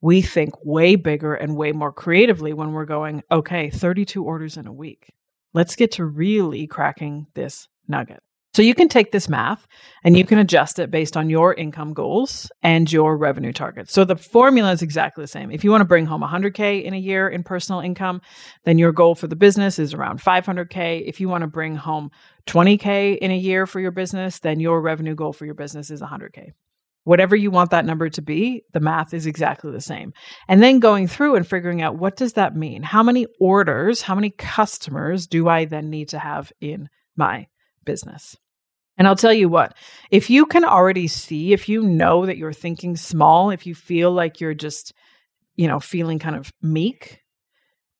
We 0.00 0.22
think 0.22 0.54
way 0.64 0.96
bigger 0.96 1.34
and 1.34 1.56
way 1.56 1.70
more 1.70 1.92
creatively 1.92 2.52
when 2.52 2.72
we're 2.72 2.84
going, 2.84 3.22
okay, 3.30 3.70
32 3.70 4.24
orders 4.24 4.56
in 4.56 4.66
a 4.66 4.72
week. 4.72 5.12
Let's 5.54 5.76
get 5.76 5.92
to 5.92 6.04
really 6.04 6.66
cracking 6.66 7.28
this 7.34 7.68
nugget. 7.86 8.24
So 8.54 8.60
you 8.60 8.74
can 8.74 8.90
take 8.90 9.12
this 9.12 9.30
math 9.30 9.66
and 10.04 10.14
you 10.14 10.26
can 10.26 10.38
adjust 10.38 10.78
it 10.78 10.90
based 10.90 11.16
on 11.16 11.30
your 11.30 11.54
income 11.54 11.94
goals 11.94 12.52
and 12.62 12.90
your 12.92 13.16
revenue 13.16 13.52
targets. 13.52 13.94
So 13.94 14.04
the 14.04 14.16
formula 14.16 14.72
is 14.72 14.82
exactly 14.82 15.24
the 15.24 15.28
same. 15.28 15.50
If 15.50 15.64
you 15.64 15.70
want 15.70 15.80
to 15.80 15.86
bring 15.86 16.04
home 16.04 16.20
100K 16.20 16.84
in 16.84 16.92
a 16.92 16.98
year 16.98 17.30
in 17.30 17.44
personal 17.44 17.80
income, 17.80 18.20
then 18.64 18.76
your 18.76 18.92
goal 18.92 19.14
for 19.14 19.26
the 19.26 19.36
business 19.36 19.78
is 19.78 19.94
around 19.94 20.20
500K. 20.20 21.02
If 21.06 21.18
you 21.18 21.30
want 21.30 21.42
to 21.42 21.48
bring 21.48 21.76
home 21.76 22.10
20K 22.46 23.16
in 23.16 23.30
a 23.30 23.36
year 23.36 23.66
for 23.66 23.80
your 23.80 23.90
business, 23.90 24.38
then 24.40 24.60
your 24.60 24.82
revenue 24.82 25.14
goal 25.14 25.32
for 25.32 25.46
your 25.46 25.54
business 25.54 25.90
is 25.90 26.02
100K. 26.02 26.50
Whatever 27.04 27.34
you 27.34 27.50
want 27.50 27.70
that 27.70 27.86
number 27.86 28.10
to 28.10 28.20
be, 28.20 28.64
the 28.74 28.80
math 28.80 29.14
is 29.14 29.24
exactly 29.24 29.72
the 29.72 29.80
same. 29.80 30.12
And 30.46 30.62
then 30.62 30.78
going 30.78 31.08
through 31.08 31.36
and 31.36 31.48
figuring 31.48 31.80
out 31.80 31.96
what 31.96 32.16
does 32.18 32.34
that 32.34 32.54
mean? 32.54 32.82
How 32.82 33.02
many 33.02 33.26
orders, 33.40 34.02
how 34.02 34.14
many 34.14 34.28
customers 34.28 35.26
do 35.26 35.48
I 35.48 35.64
then 35.64 35.88
need 35.88 36.10
to 36.10 36.18
have 36.18 36.52
in 36.60 36.90
my 37.16 37.46
business? 37.84 38.36
And 38.98 39.08
I'll 39.08 39.16
tell 39.16 39.32
you 39.32 39.48
what, 39.48 39.74
if 40.10 40.28
you 40.28 40.46
can 40.46 40.64
already 40.64 41.08
see, 41.08 41.52
if 41.52 41.68
you 41.68 41.82
know 41.82 42.26
that 42.26 42.36
you're 42.36 42.52
thinking 42.52 42.96
small, 42.96 43.50
if 43.50 43.66
you 43.66 43.74
feel 43.74 44.12
like 44.12 44.40
you're 44.40 44.54
just, 44.54 44.92
you 45.56 45.66
know, 45.66 45.80
feeling 45.80 46.18
kind 46.18 46.36
of 46.36 46.52
meek, 46.60 47.20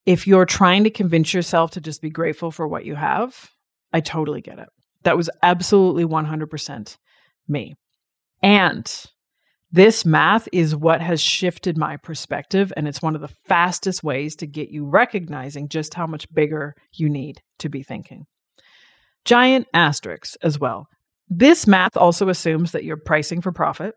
if 0.05 0.27
you're 0.27 0.45
trying 0.45 0.85
to 0.85 0.91
convince 0.91 1.33
yourself 1.33 1.73
to 1.73 1.81
just 1.81 2.03
be 2.03 2.11
grateful 2.11 2.51
for 2.51 2.69
what 2.69 2.85
you 2.85 2.95
have, 2.95 3.51
I 3.93 4.01
totally 4.01 4.41
get 4.41 4.59
it. 4.59 4.69
That 5.05 5.17
was 5.17 5.31
absolutely 5.43 6.05
100% 6.05 6.97
me. 7.49 7.75
And 8.43 9.05
this 9.71 10.05
math 10.05 10.49
is 10.53 10.77
what 10.77 11.01
has 11.01 11.21
shifted 11.21 11.79
my 11.79 11.97
perspective. 11.97 12.73
And 12.77 12.87
it's 12.87 13.01
one 13.01 13.15
of 13.15 13.23
the 13.23 13.35
fastest 13.47 14.05
ways 14.05 14.37
to 14.37 14.47
get 14.47 14.69
you 14.69 14.85
recognizing 14.85 15.69
just 15.69 15.95
how 15.95 16.07
much 16.07 16.33
bigger 16.33 16.75
you 16.93 17.09
need 17.09 17.41
to 17.61 17.69
be 17.69 17.83
thinking 17.83 18.27
giant 19.25 19.67
asterisks 19.75 20.37
as 20.43 20.59
well. 20.59 20.89
This 21.29 21.67
math 21.67 21.97
also 21.97 22.29
assumes 22.29 22.73
that 22.73 22.85
you're 22.85 22.97
pricing 22.97 23.41
for 23.41 23.53
profit 23.53 23.95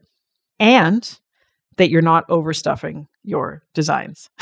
and 0.60 1.20
that 1.78 1.90
you're 1.90 2.02
not 2.02 2.28
overstuffing 2.30 3.08
your 3.24 3.64
designs. 3.74 4.30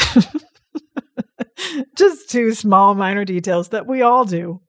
Just 1.98 2.30
two 2.30 2.54
small 2.54 2.94
minor 2.94 3.26
details 3.26 3.70
that 3.70 3.88
we 3.88 4.02
all 4.02 4.26
do. 4.26 4.62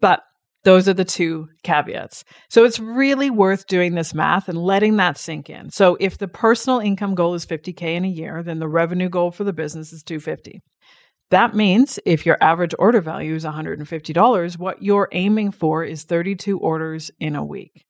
But 0.00 0.22
those 0.64 0.88
are 0.88 0.94
the 0.94 1.04
two 1.04 1.48
caveats. 1.62 2.24
So 2.48 2.64
it's 2.64 2.78
really 2.78 3.30
worth 3.30 3.66
doing 3.66 3.94
this 3.94 4.12
math 4.12 4.48
and 4.48 4.58
letting 4.58 4.96
that 4.96 5.16
sink 5.16 5.48
in. 5.48 5.70
So 5.70 5.96
if 6.00 6.18
the 6.18 6.28
personal 6.28 6.80
income 6.80 7.14
goal 7.14 7.34
is 7.34 7.46
50k 7.46 7.82
in 7.82 8.04
a 8.04 8.08
year, 8.08 8.42
then 8.42 8.58
the 8.58 8.68
revenue 8.68 9.08
goal 9.08 9.30
for 9.30 9.44
the 9.44 9.52
business 9.52 9.92
is 9.92 10.02
250. 10.02 10.60
That 11.30 11.54
means 11.54 11.98
if 12.04 12.26
your 12.26 12.36
average 12.40 12.74
order 12.78 13.00
value 13.00 13.34
is 13.36 13.44
$150, 13.44 14.58
what 14.58 14.82
you're 14.82 15.08
aiming 15.12 15.52
for 15.52 15.84
is 15.84 16.02
32 16.04 16.58
orders 16.58 17.10
in 17.20 17.36
a 17.36 17.44
week. 17.44 17.84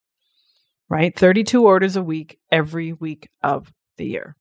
right? 0.91 1.17
32 1.17 1.65
orders 1.65 1.95
a 1.95 2.03
week 2.03 2.37
every 2.51 2.91
week 2.91 3.29
of 3.41 3.71
the 3.97 4.05
year. 4.05 4.35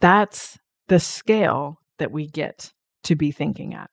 That's 0.00 0.58
the 0.88 0.98
scale 0.98 1.80
that 1.98 2.10
we 2.10 2.26
get 2.26 2.72
to 3.04 3.14
be 3.14 3.30
thinking 3.30 3.74
at. 3.74 3.90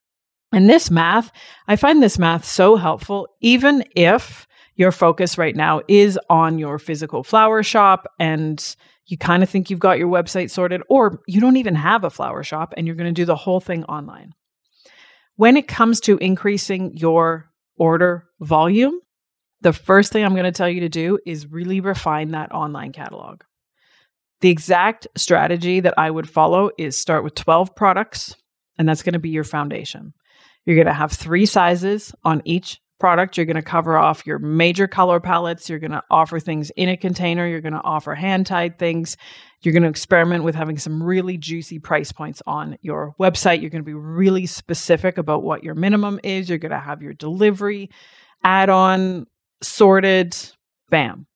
And 0.54 0.70
this 0.70 0.90
math, 0.90 1.32
I 1.68 1.76
find 1.76 2.02
this 2.02 2.18
math 2.18 2.46
so 2.46 2.78
helpful, 2.78 3.28
even 3.42 3.84
if 3.98 4.48
your 4.76 4.94
focus 4.94 5.38
right 5.38 5.56
now 5.56 5.82
is 5.90 6.18
on 6.30 6.58
your 6.58 6.80
physical 6.80 7.22
flower 7.24 7.64
shop 7.64 8.08
and 8.18 8.76
you 9.06 9.18
kind 9.18 9.44
of 9.44 9.50
think 9.50 9.70
you've 9.70 9.80
got 9.80 10.00
your 10.00 10.10
website 10.10 10.50
sorted, 10.50 10.82
or 10.90 11.22
you 11.28 11.40
don't 11.40 11.58
even 11.58 11.76
have 11.76 12.04
a 12.04 12.10
flower 12.10 12.44
shop 12.44 12.74
and 12.76 12.88
you're 12.88 12.96
going 12.96 13.14
to 13.14 13.22
do 13.22 13.26
the 13.26 13.36
whole 13.36 13.60
thing 13.60 13.84
online. 13.86 14.34
When 15.36 15.58
it 15.58 15.68
comes 15.68 16.00
to 16.02 16.18
increasing 16.18 16.96
your 16.96 17.52
order 17.78 18.26
volume, 18.40 19.00
the 19.62 19.74
first 19.74 20.12
thing 20.12 20.24
I'm 20.24 20.34
going 20.34 20.46
to 20.46 20.52
tell 20.52 20.70
you 20.70 20.82
to 20.82 20.90
do 20.90 21.20
is 21.26 21.52
really 21.52 21.82
refine 21.82 22.32
that 22.32 22.52
online 22.52 22.94
catalog. 22.94 23.42
The 24.42 24.50
exact 24.50 25.08
strategy 25.16 25.80
that 25.80 25.94
I 25.98 26.10
would 26.12 26.30
follow 26.30 26.72
is 26.78 26.98
start 26.98 27.24
with 27.24 27.36
12 27.36 27.76
products, 27.76 28.36
and 28.78 28.88
that's 28.88 29.04
going 29.04 29.14
to 29.14 29.20
be 29.20 29.30
your 29.30 29.44
foundation. 29.44 30.14
You're 30.66 30.76
going 30.76 30.88
to 30.88 30.94
have 30.94 31.12
three 31.12 31.46
sizes 31.46 32.14
on 32.24 32.42
each 32.46 32.80
product. 33.00 33.38
You're 33.38 33.46
going 33.46 33.56
to 33.56 33.62
cover 33.62 33.98
off 33.98 34.26
your 34.26 34.40
major 34.40 34.88
color 34.88 35.20
palettes. 35.20 35.70
You're 35.70 35.80
going 35.80 35.92
to 35.92 36.04
offer 36.10 36.40
things 36.40 36.72
in 36.76 36.90
a 36.90 36.98
container. 36.98 37.48
You're 37.48 37.62
going 37.62 37.74
to 37.74 37.84
offer 37.84 38.16
hand 38.16 38.48
tied 38.48 38.80
things. 38.80 39.18
You're 39.62 39.74
going 39.74 39.84
to 39.84 39.90
experiment 39.90 40.44
with 40.44 40.56
having 40.56 40.78
some 40.78 41.04
really 41.04 41.38
juicy 41.38 41.80
price 41.80 42.12
points 42.12 42.42
on 42.48 42.78
your 42.82 43.16
website. 43.20 43.62
You're 43.62 43.70
going 43.70 43.84
to 43.84 43.86
be 43.86 43.94
really 43.94 44.46
specific 44.46 45.18
about 45.18 45.44
what 45.44 45.64
your 45.64 45.76
minimum 45.76 46.20
is. 46.24 46.50
You're 46.50 46.58
going 46.58 46.72
to 46.72 46.80
have 46.80 47.02
your 47.02 47.14
delivery 47.14 47.90
add 48.44 48.70
on 48.70 49.28
sorted. 49.62 50.38
Bam. 50.90 51.28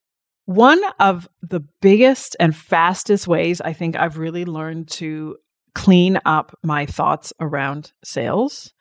One 0.45 0.81
of 0.99 1.27
the 1.41 1.61
biggest 1.81 2.35
and 2.39 2.55
fastest 2.55 3.27
ways 3.27 3.61
I 3.61 3.73
think 3.73 3.95
I've 3.95 4.17
really 4.17 4.45
learned 4.45 4.89
to 4.91 5.37
clean 5.75 6.19
up 6.25 6.57
my 6.63 6.85
thoughts 6.85 7.33
around 7.39 7.91
sales 8.03 8.73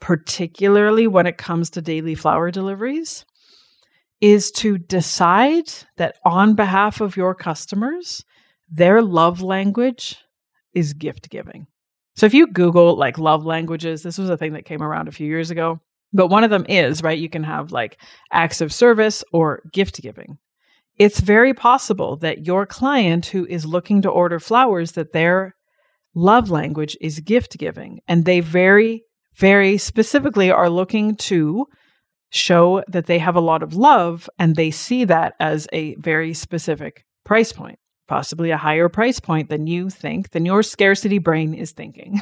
particularly 0.00 1.06
when 1.06 1.26
it 1.26 1.38
comes 1.38 1.70
to 1.70 1.82
daily 1.82 2.14
flower 2.14 2.50
deliveries, 2.50 3.24
is 4.20 4.50
to 4.50 4.78
decide 4.78 5.70
that 5.96 6.16
on 6.24 6.54
behalf 6.54 7.00
of 7.00 7.16
your 7.16 7.34
customers, 7.34 8.24
their 8.70 9.02
love 9.02 9.40
language 9.40 10.18
is 10.74 10.92
gift 10.92 11.30
giving. 11.30 11.66
So 12.16 12.26
if 12.26 12.34
you 12.34 12.46
Google 12.46 12.96
like 12.96 13.18
love 13.18 13.44
languages, 13.44 14.02
this 14.02 14.18
was 14.18 14.28
a 14.28 14.36
thing 14.36 14.52
that 14.52 14.64
came 14.66 14.82
around 14.82 15.08
a 15.08 15.12
few 15.12 15.26
years 15.26 15.50
ago, 15.50 15.80
but 16.12 16.26
one 16.26 16.44
of 16.44 16.50
them 16.50 16.66
is, 16.68 17.02
right? 17.02 17.18
You 17.18 17.30
can 17.30 17.44
have 17.44 17.72
like 17.72 17.98
acts 18.32 18.60
of 18.60 18.72
service 18.72 19.24
or 19.32 19.62
gift 19.72 20.02
giving. 20.02 20.38
It's 20.98 21.20
very 21.20 21.54
possible 21.54 22.16
that 22.18 22.46
your 22.46 22.66
client 22.66 23.26
who 23.26 23.46
is 23.46 23.64
looking 23.64 24.02
to 24.02 24.10
order 24.10 24.38
flowers, 24.38 24.92
that 24.92 25.12
their 25.12 25.56
love 26.14 26.50
language 26.50 26.96
is 27.00 27.20
gift 27.20 27.56
giving. 27.56 28.00
And 28.06 28.24
they 28.24 28.40
very 28.40 29.04
very 29.40 29.78
specifically 29.78 30.50
are 30.50 30.68
looking 30.70 31.16
to 31.16 31.66
show 32.30 32.84
that 32.86 33.06
they 33.06 33.18
have 33.18 33.36
a 33.36 33.40
lot 33.40 33.62
of 33.62 33.74
love 33.74 34.28
and 34.38 34.54
they 34.54 34.70
see 34.70 35.04
that 35.04 35.34
as 35.40 35.66
a 35.72 35.94
very 35.96 36.34
specific 36.34 37.04
price 37.24 37.52
point, 37.52 37.78
possibly 38.06 38.50
a 38.50 38.56
higher 38.56 38.88
price 38.88 39.18
point 39.18 39.48
than 39.48 39.66
you 39.66 39.90
think, 39.90 40.30
than 40.30 40.44
your 40.44 40.62
scarcity 40.62 41.18
brain 41.18 41.54
is 41.54 41.72
thinking. 41.72 42.20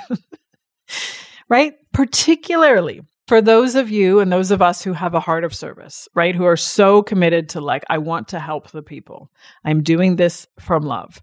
right? 1.49 1.75
Particularly 1.93 3.03
for 3.27 3.43
those 3.43 3.75
of 3.75 3.91
you 3.91 4.21
and 4.21 4.33
those 4.33 4.51
of 4.51 4.63
us 4.63 4.83
who 4.83 4.93
have 4.93 5.15
a 5.15 5.21
heart 5.21 5.45
of 5.45 5.55
service, 5.55 6.09
right? 6.15 6.35
Who 6.35 6.45
are 6.45 6.57
so 6.57 7.03
committed 7.03 7.51
to 7.51 7.61
like, 7.61 7.85
I 7.91 7.99
want 7.99 8.29
to 8.29 8.39
help 8.39 8.71
the 8.71 8.83
people. 8.83 9.31
I'm 9.65 9.83
doing 9.83 10.17
this 10.17 10.47
from 10.59 10.85
love. 10.85 11.21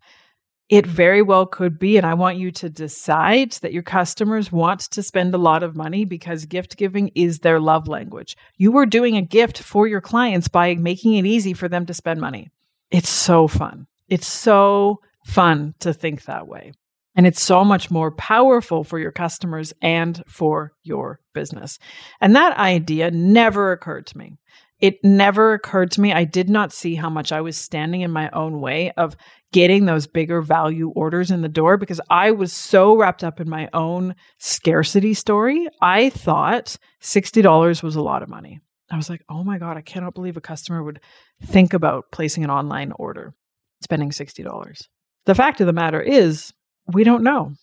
It 0.68 0.88
very 0.88 1.22
well 1.22 1.46
could 1.46 1.78
be. 1.78 1.98
And 1.98 2.06
I 2.06 2.16
want 2.16 2.38
you 2.38 2.52
to 2.52 2.70
decide 2.70 3.52
that 3.62 3.74
your 3.74 3.84
customers 3.84 4.52
want 4.52 4.82
to 4.82 5.04
spend 5.04 5.36
a 5.36 5.40
lot 5.40 5.62
of 5.62 5.76
money 5.76 6.06
because 6.06 6.46
gift 6.46 6.76
giving 6.78 7.10
is 7.10 7.40
their 7.40 7.60
love 7.60 7.88
language. 7.88 8.36
You 8.58 8.76
are 8.78 8.88
doing 8.88 9.16
a 9.16 9.22
gift 9.22 9.60
for 9.60 9.88
your 9.88 10.02
clients 10.02 10.48
by 10.48 10.76
making 10.76 11.14
it 11.14 11.26
easy 11.26 11.54
for 11.54 11.70
them 11.70 11.86
to 11.86 11.94
spend 11.94 12.20
money. 12.20 12.50
It's 12.90 13.10
so 13.10 13.48
fun. 13.48 13.86
It's 14.10 14.28
so 14.28 15.02
fun 15.26 15.76
to 15.80 15.94
think 15.94 16.26
that 16.26 16.48
way. 16.48 16.74
And 17.16 17.26
it's 17.26 17.42
so 17.42 17.64
much 17.64 17.90
more 17.90 18.12
powerful 18.12 18.84
for 18.84 19.00
your 19.00 19.12
customers 19.12 19.74
and 19.82 20.22
for 20.28 20.74
your 20.84 21.20
business. 21.34 21.80
And 22.20 22.36
that 22.36 22.58
idea 22.58 23.10
never 23.12 23.72
occurred 23.72 24.08
to 24.08 24.18
me. 24.18 24.34
It 24.82 25.02
never 25.04 25.54
occurred 25.54 25.92
to 25.92 26.02
me. 26.02 26.12
I 26.12 26.26
did 26.26 26.50
not 26.50 26.74
see 26.74 26.96
how 26.96 27.10
much 27.10 27.32
I 27.32 27.40
was 27.40 27.56
standing 27.56 28.02
in 28.02 28.12
my 28.12 28.30
own 28.32 28.60
way 28.60 28.92
of 28.98 29.16
getting 29.56 29.86
those 29.86 30.06
bigger 30.06 30.42
value 30.42 30.90
orders 30.98 31.32
in 31.32 31.42
the 31.42 31.48
door 31.48 31.78
because 31.78 32.02
I 32.10 32.32
was 32.32 32.52
so 32.52 32.98
wrapped 32.98 33.24
up 33.24 33.40
in 33.40 33.50
my 33.50 33.70
own 33.72 34.16
scarcity 34.38 35.14
story. 35.14 35.70
I 35.82 36.10
thought 36.10 36.76
$60 37.02 37.82
was 37.82 37.96
a 37.96 38.02
lot 38.02 38.22
of 38.22 38.28
money. 38.28 38.60
I 38.92 38.98
was 38.98 39.10
like, 39.10 39.24
oh 39.30 39.46
my 39.46 39.58
God, 39.58 39.78
I 39.78 39.82
cannot 39.82 40.14
believe 40.14 40.36
a 40.36 40.42
customer 40.42 40.84
would 40.84 41.00
think 41.42 41.74
about 41.74 42.12
placing 42.12 42.44
an 42.44 42.50
online 42.50 42.92
order, 43.00 43.34
spending 43.82 44.10
$60. 44.10 44.82
The 45.26 45.36
fact 45.36 45.62
of 45.62 45.68
the 45.68 45.72
matter 45.72 46.02
is, 46.02 46.52
we 46.92 47.06
don't 47.06 47.24
know. 47.24 47.54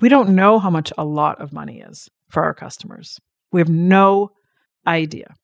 We 0.00 0.08
don't 0.08 0.30
know 0.30 0.58
how 0.58 0.70
much 0.70 0.90
a 0.96 1.04
lot 1.04 1.38
of 1.38 1.52
money 1.52 1.82
is 1.82 2.08
for 2.30 2.44
our 2.44 2.54
customers. 2.54 3.18
We 3.52 3.60
have 3.60 3.68
no 3.68 4.30
idea. 4.86 5.34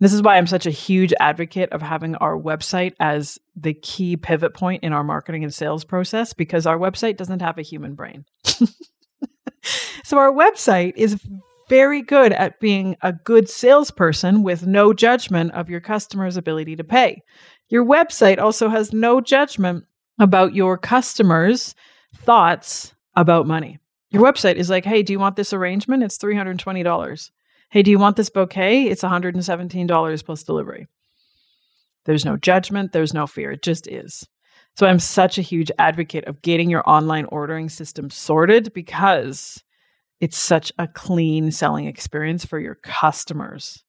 This 0.00 0.12
is 0.12 0.22
why 0.22 0.36
I'm 0.36 0.46
such 0.46 0.66
a 0.66 0.70
huge 0.70 1.12
advocate 1.20 1.72
of 1.72 1.82
having 1.82 2.14
our 2.16 2.36
website 2.36 2.94
as 3.00 3.38
the 3.54 3.74
key 3.74 4.16
pivot 4.16 4.54
point 4.54 4.82
in 4.82 4.92
our 4.92 5.04
marketing 5.04 5.44
and 5.44 5.52
sales 5.52 5.84
process 5.84 6.32
because 6.32 6.66
our 6.66 6.78
website 6.78 7.16
doesn't 7.16 7.42
have 7.42 7.58
a 7.58 7.62
human 7.62 7.94
brain. 7.94 8.24
so, 8.44 10.18
our 10.18 10.32
website 10.32 10.94
is 10.96 11.20
very 11.68 12.02
good 12.02 12.32
at 12.32 12.60
being 12.60 12.96
a 13.02 13.12
good 13.12 13.48
salesperson 13.48 14.42
with 14.42 14.66
no 14.66 14.92
judgment 14.92 15.52
of 15.52 15.68
your 15.68 15.80
customer's 15.80 16.36
ability 16.36 16.76
to 16.76 16.84
pay. 16.84 17.22
Your 17.68 17.84
website 17.84 18.38
also 18.38 18.68
has 18.70 18.92
no 18.92 19.20
judgment 19.20 19.84
about 20.18 20.54
your 20.54 20.78
customers' 20.78 21.74
thoughts 22.16 22.94
about 23.14 23.46
money. 23.46 23.78
Your 24.10 24.22
website 24.22 24.54
is 24.54 24.70
like, 24.70 24.86
hey, 24.86 25.02
do 25.02 25.12
you 25.12 25.18
want 25.18 25.36
this 25.36 25.52
arrangement? 25.52 26.02
It's 26.02 26.16
$320. 26.16 27.30
Hey, 27.70 27.82
do 27.82 27.90
you 27.90 27.98
want 27.98 28.16
this 28.16 28.30
bouquet? 28.30 28.84
It's 28.84 29.02
$117 29.02 30.24
plus 30.24 30.42
delivery. 30.42 30.86
There's 32.06 32.24
no 32.24 32.38
judgment, 32.38 32.92
there's 32.92 33.12
no 33.12 33.26
fear. 33.26 33.52
It 33.52 33.62
just 33.62 33.86
is. 33.86 34.26
So 34.76 34.86
I'm 34.86 34.98
such 34.98 35.36
a 35.36 35.42
huge 35.42 35.70
advocate 35.78 36.24
of 36.24 36.40
getting 36.40 36.70
your 36.70 36.88
online 36.88 37.26
ordering 37.26 37.68
system 37.68 38.08
sorted 38.08 38.72
because 38.72 39.62
it's 40.20 40.38
such 40.38 40.72
a 40.78 40.88
clean 40.88 41.50
selling 41.50 41.86
experience 41.86 42.44
for 42.44 42.58
your 42.58 42.76
customers. 42.76 43.84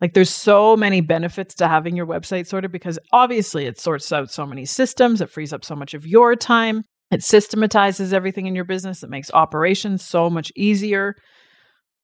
Like 0.00 0.12
there's 0.12 0.30
so 0.30 0.76
many 0.76 1.00
benefits 1.00 1.54
to 1.54 1.68
having 1.68 1.96
your 1.96 2.06
website 2.06 2.46
sorted 2.46 2.72
because 2.72 2.98
obviously 3.12 3.66
it 3.66 3.80
sorts 3.80 4.12
out 4.12 4.30
so 4.30 4.44
many 4.44 4.64
systems, 4.66 5.20
it 5.20 5.30
frees 5.30 5.52
up 5.52 5.64
so 5.64 5.76
much 5.76 5.94
of 5.94 6.06
your 6.06 6.36
time, 6.36 6.82
it 7.10 7.22
systematizes 7.22 8.12
everything 8.12 8.46
in 8.46 8.54
your 8.54 8.64
business, 8.64 9.02
it 9.02 9.10
makes 9.10 9.30
operations 9.32 10.04
so 10.04 10.28
much 10.28 10.52
easier. 10.56 11.14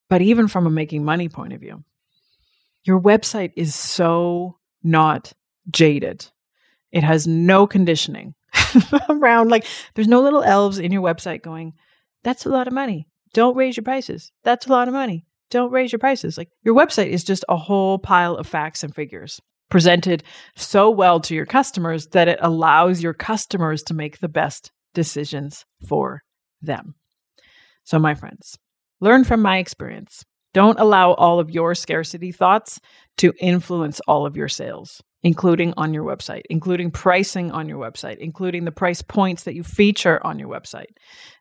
But 0.08 0.22
even 0.22 0.48
from 0.48 0.66
a 0.66 0.70
making 0.70 1.04
money 1.04 1.28
point 1.28 1.52
of 1.52 1.60
view, 1.60 1.84
your 2.84 3.00
website 3.00 3.52
is 3.56 3.74
so 3.74 4.56
not 4.82 5.32
jaded. 5.70 6.26
It 6.90 7.04
has 7.04 7.26
no 7.26 7.66
conditioning 7.66 8.34
around, 9.08 9.50
like, 9.50 9.66
there's 9.94 10.08
no 10.08 10.22
little 10.22 10.42
elves 10.42 10.78
in 10.78 10.92
your 10.92 11.02
website 11.02 11.42
going, 11.42 11.74
that's 12.24 12.46
a 12.46 12.50
lot 12.50 12.66
of 12.66 12.72
money. 12.72 13.06
Don't 13.34 13.56
raise 13.56 13.76
your 13.76 13.84
prices. 13.84 14.32
That's 14.42 14.66
a 14.66 14.70
lot 14.70 14.88
of 14.88 14.94
money. 14.94 15.26
Don't 15.50 15.72
raise 15.72 15.92
your 15.92 15.98
prices. 15.98 16.38
Like, 16.38 16.48
your 16.62 16.74
website 16.74 17.08
is 17.08 17.24
just 17.24 17.44
a 17.48 17.56
whole 17.56 17.98
pile 17.98 18.36
of 18.36 18.46
facts 18.46 18.82
and 18.82 18.94
figures 18.94 19.40
presented 19.70 20.22
so 20.56 20.90
well 20.90 21.20
to 21.20 21.34
your 21.34 21.46
customers 21.46 22.08
that 22.08 22.28
it 22.28 22.38
allows 22.40 23.02
your 23.02 23.14
customers 23.14 23.82
to 23.84 23.94
make 23.94 24.18
the 24.18 24.28
best 24.28 24.72
decisions 24.94 25.64
for 25.86 26.22
them. 26.62 26.94
So, 27.84 27.98
my 27.98 28.14
friends, 28.14 28.58
Learn 29.00 29.24
from 29.24 29.42
my 29.42 29.58
experience. 29.58 30.24
Don't 30.54 30.80
allow 30.80 31.12
all 31.12 31.38
of 31.38 31.50
your 31.50 31.74
scarcity 31.74 32.32
thoughts 32.32 32.80
to 33.18 33.32
influence 33.38 34.00
all 34.08 34.26
of 34.26 34.36
your 34.36 34.48
sales, 34.48 35.02
including 35.22 35.74
on 35.76 35.92
your 35.92 36.04
website, 36.04 36.42
including 36.50 36.90
pricing 36.90 37.52
on 37.52 37.68
your 37.68 37.78
website, 37.78 38.16
including 38.18 38.64
the 38.64 38.72
price 38.72 39.02
points 39.02 39.44
that 39.44 39.54
you 39.54 39.62
feature 39.62 40.24
on 40.26 40.38
your 40.38 40.48
website. 40.48 40.86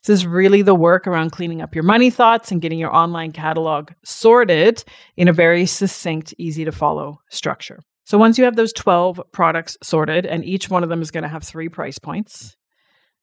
This 0.06 0.20
is 0.20 0.28
really 0.28 0.62
the 0.62 0.76
work 0.76 1.08
around 1.08 1.32
cleaning 1.32 1.62
up 1.62 1.74
your 1.74 1.84
money 1.84 2.10
thoughts 2.10 2.52
and 2.52 2.62
getting 2.62 2.80
your 2.80 2.96
online 2.96 3.32
catalog 3.32 3.92
sorted 4.04 4.84
in 5.16 5.28
a 5.28 5.34
very 5.34 5.66
succinct, 5.66 6.34
easy 6.38 6.66
to 6.66 6.72
follow 6.72 7.20
structure. 7.32 7.80
So 8.06 8.18
once 8.18 8.38
you 8.38 8.44
have 8.44 8.56
those 8.56 8.74
12 8.74 9.22
products 9.32 9.78
sorted, 9.82 10.26
and 10.26 10.46
each 10.46 10.70
one 10.70 10.84
of 10.84 10.90
them 10.90 11.02
is 11.02 11.12
going 11.12 11.24
to 11.24 11.30
have 11.30 11.44
three 11.44 11.70
price 11.70 11.98
points, 11.98 12.56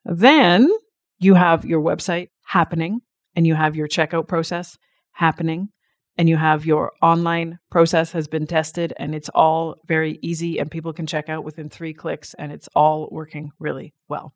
then 0.04 0.68
you 1.18 1.34
have 1.34 1.64
your 1.64 1.80
website 1.80 2.28
happening 2.44 3.00
and 3.36 3.46
you 3.46 3.54
have 3.54 3.76
your 3.76 3.88
checkout 3.88 4.28
process 4.28 4.76
happening 5.12 5.68
and 6.16 6.28
you 6.28 6.36
have 6.36 6.64
your 6.64 6.92
online 7.02 7.58
process 7.70 8.12
has 8.12 8.28
been 8.28 8.46
tested 8.46 8.92
and 8.98 9.14
it's 9.14 9.28
all 9.30 9.76
very 9.86 10.18
easy 10.22 10.58
and 10.58 10.70
people 10.70 10.92
can 10.92 11.06
check 11.06 11.28
out 11.28 11.44
within 11.44 11.68
three 11.68 11.92
clicks 11.92 12.34
and 12.34 12.52
it's 12.52 12.68
all 12.74 13.08
working 13.10 13.50
really 13.58 13.94
well. 14.08 14.32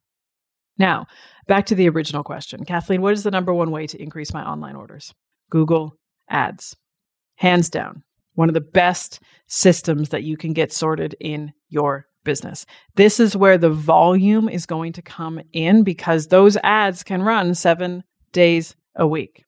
Now, 0.77 1.07
back 1.47 1.67
to 1.67 1.75
the 1.75 1.89
original 1.89 2.23
question. 2.23 2.65
Kathleen, 2.65 3.03
what 3.03 3.13
is 3.13 3.25
the 3.25 3.31
number 3.31 3.53
one 3.53 3.71
way 3.71 3.87
to 3.89 4.01
increase 4.01 4.33
my 4.33 4.45
online 4.45 4.77
orders? 4.77 5.13
Google 5.51 5.95
Ads. 6.29 6.77
Hands 7.37 7.69
down, 7.71 8.03
one 8.35 8.49
of 8.49 8.55
the 8.55 8.61
best 8.61 9.21
systems 9.47 10.09
that 10.09 10.25
you 10.25 10.37
can 10.37 10.53
get 10.53 10.73
sorted 10.73 11.15
in 11.21 11.53
your 11.69 12.07
business. 12.25 12.67
This 12.97 13.21
is 13.21 13.37
where 13.37 13.57
the 13.57 13.71
volume 13.71 14.49
is 14.49 14.67
going 14.67 14.93
to 14.95 15.03
come 15.03 15.41
in 15.53 15.85
because 15.85 16.27
those 16.27 16.57
ads 16.65 17.05
can 17.05 17.23
run 17.23 17.55
seven 17.55 18.03
days 18.33 18.75
a 18.99 19.07
week. 19.07 19.47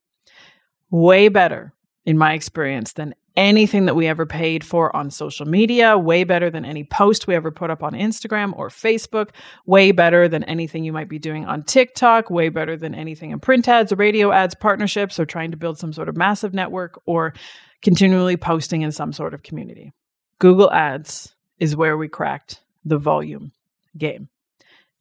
Way 0.90 1.28
better 1.28 1.75
in 2.07 2.16
my 2.16 2.33
experience, 2.33 2.95
than 2.95 3.14
anything 3.37 3.87
that 3.87 3.95
we 3.95 4.07
ever 4.07 4.26
paid 4.26 4.64
for 4.64 4.95
on 4.97 5.11
social 5.11 5.47
media, 5.47 5.97
way 5.97 6.25
better 6.25 6.50
than 6.50 6.64
any 6.64 6.83
post 6.83 7.26
we 7.26 7.35
ever 7.35 7.50
put 7.50 7.71
up 7.71 7.83
on 7.83 7.92
Instagram 7.92 8.57
or 8.57 8.69
Facebook, 8.69 9.30
way 9.66 9.92
better 9.92 10.26
than 10.26 10.42
anything 10.45 10.83
you 10.83 10.92
might 10.92 11.09
be 11.09 11.19
doing 11.19 11.45
on 11.47 11.62
TikTok, 11.62 12.30
way 12.30 12.49
better 12.49 12.76
than 12.76 12.95
anything 12.95 13.30
in 13.30 13.38
print 13.38 13.69
ads, 13.69 13.92
radio 13.92 14.33
ads, 14.33 14.54
partnerships, 14.54 15.21
or 15.21 15.26
trying 15.26 15.50
to 15.50 15.57
build 15.57 15.78
some 15.78 15.92
sort 15.92 16.09
of 16.09 16.16
massive 16.16 16.54
network 16.54 17.00
or 17.07 17.35
continually 17.83 18.37
posting 18.37 18.83
in 18.83 18.92
some 18.92 19.12
sort 19.12 19.35
of 19.35 19.42
community. 19.42 19.92
Google 20.38 20.73
Ads 20.73 21.35
is 21.59 21.76
where 21.76 21.97
we 21.97 22.09
cracked 22.09 22.61
the 22.85 22.99
volume 22.99 23.52
game. 23.97 24.28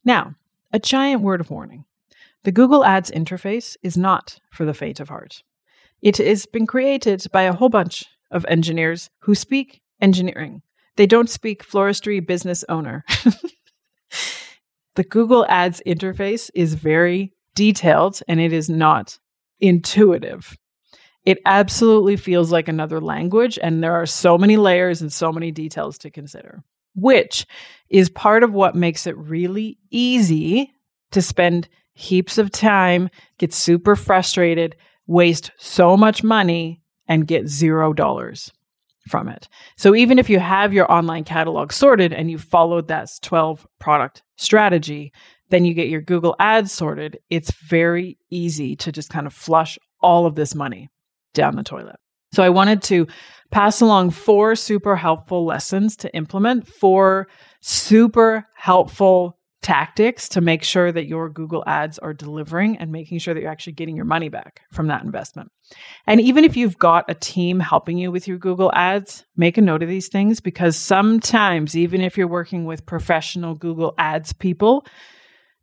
Now, 0.03 0.35
a 0.71 0.79
giant 0.79 1.21
word 1.21 1.41
of 1.41 1.49
warning. 1.49 1.85
The 2.43 2.51
Google 2.53 2.85
Ads 2.85 3.11
interface 3.11 3.75
is 3.83 3.97
not 3.97 4.39
for 4.51 4.65
the 4.65 4.73
faint 4.73 4.99
of 4.99 5.09
heart. 5.09 5.43
It 6.01 6.17
has 6.17 6.45
been 6.45 6.65
created 6.65 7.25
by 7.33 7.43
a 7.43 7.53
whole 7.53 7.69
bunch 7.69 8.05
of 8.31 8.45
engineers 8.47 9.09
who 9.19 9.35
speak 9.35 9.81
engineering. 10.01 10.61
They 10.95 11.05
don't 11.05 11.29
speak 11.29 11.65
floristry 11.65 12.25
business 12.25 12.63
owner. 12.69 13.03
the 14.95 15.03
Google 15.03 15.45
Ads 15.49 15.81
interface 15.85 16.49
is 16.53 16.75
very 16.75 17.33
detailed 17.55 18.21
and 18.27 18.39
it 18.39 18.53
is 18.53 18.69
not 18.69 19.19
intuitive. 19.59 20.57
It 21.25 21.39
absolutely 21.45 22.15
feels 22.15 22.51
like 22.51 22.69
another 22.69 23.01
language, 23.01 23.59
and 23.61 23.83
there 23.83 23.93
are 23.93 24.05
so 24.05 24.37
many 24.37 24.55
layers 24.55 25.01
and 25.01 25.11
so 25.11 25.33
many 25.33 25.51
details 25.51 25.97
to 25.99 26.09
consider, 26.09 26.63
which 26.95 27.45
is 27.89 28.09
part 28.09 28.41
of 28.41 28.53
what 28.53 28.73
makes 28.73 29.05
it 29.05 29.17
really 29.17 29.77
easy 29.91 30.71
to 31.11 31.21
spend 31.21 31.67
heaps 31.99 32.37
of 32.37 32.49
time, 32.49 33.09
get 33.37 33.53
super 33.53 33.95
frustrated, 33.95 34.75
waste 35.05 35.51
so 35.57 35.97
much 35.97 36.23
money 36.23 36.81
and 37.07 37.27
get 37.27 37.47
zero 37.47 37.91
dollars 37.91 38.53
from 39.09 39.27
it. 39.27 39.49
So 39.75 39.95
even 39.95 40.17
if 40.17 40.29
you 40.29 40.39
have 40.39 40.71
your 40.73 40.89
online 40.91 41.23
catalog 41.25 41.73
sorted 41.73 42.13
and 42.13 42.31
you 42.31 42.37
followed 42.37 42.87
that 42.87 43.09
12 43.21 43.67
product 43.79 44.23
strategy, 44.37 45.11
then 45.49 45.65
you 45.65 45.73
get 45.73 45.89
your 45.89 46.01
Google 46.01 46.35
ads 46.39 46.71
sorted, 46.71 47.19
it's 47.29 47.51
very 47.67 48.17
easy 48.29 48.75
to 48.77 48.91
just 48.91 49.09
kind 49.09 49.27
of 49.27 49.33
flush 49.33 49.77
all 50.01 50.25
of 50.25 50.35
this 50.35 50.55
money 50.55 50.89
down 51.33 51.55
the 51.55 51.63
toilet. 51.63 51.97
So 52.31 52.43
I 52.43 52.49
wanted 52.49 52.83
to 52.83 53.07
pass 53.51 53.81
along 53.81 54.11
four 54.11 54.55
super 54.55 54.95
helpful 54.95 55.43
lessons 55.43 55.95
to 55.97 56.15
implement, 56.15 56.67
four 56.67 57.27
super 57.61 58.47
helpful 58.55 59.38
tactics 59.61 60.29
to 60.29 60.41
make 60.41 60.63
sure 60.63 60.91
that 60.91 61.07
your 61.07 61.29
Google 61.29 61.63
ads 61.67 61.99
are 61.99 62.13
delivering 62.13 62.77
and 62.77 62.91
making 62.91 63.19
sure 63.19 63.33
that 63.33 63.41
you're 63.41 63.51
actually 63.51 63.73
getting 63.73 63.95
your 63.95 64.05
money 64.05 64.29
back 64.29 64.61
from 64.71 64.87
that 64.87 65.03
investment. 65.03 65.51
And 66.07 66.21
even 66.21 66.45
if 66.45 66.55
you've 66.55 66.77
got 66.77 67.09
a 67.09 67.13
team 67.13 67.59
helping 67.59 67.97
you 67.97 68.11
with 68.11 68.27
your 68.27 68.37
Google 68.37 68.71
ads, 68.73 69.25
make 69.35 69.57
a 69.57 69.61
note 69.61 69.83
of 69.83 69.89
these 69.89 70.07
things 70.07 70.39
because 70.39 70.77
sometimes, 70.77 71.75
even 71.75 72.01
if 72.01 72.17
you're 72.17 72.27
working 72.27 72.65
with 72.65 72.85
professional 72.85 73.53
Google 73.53 73.93
ads 73.97 74.31
people, 74.31 74.85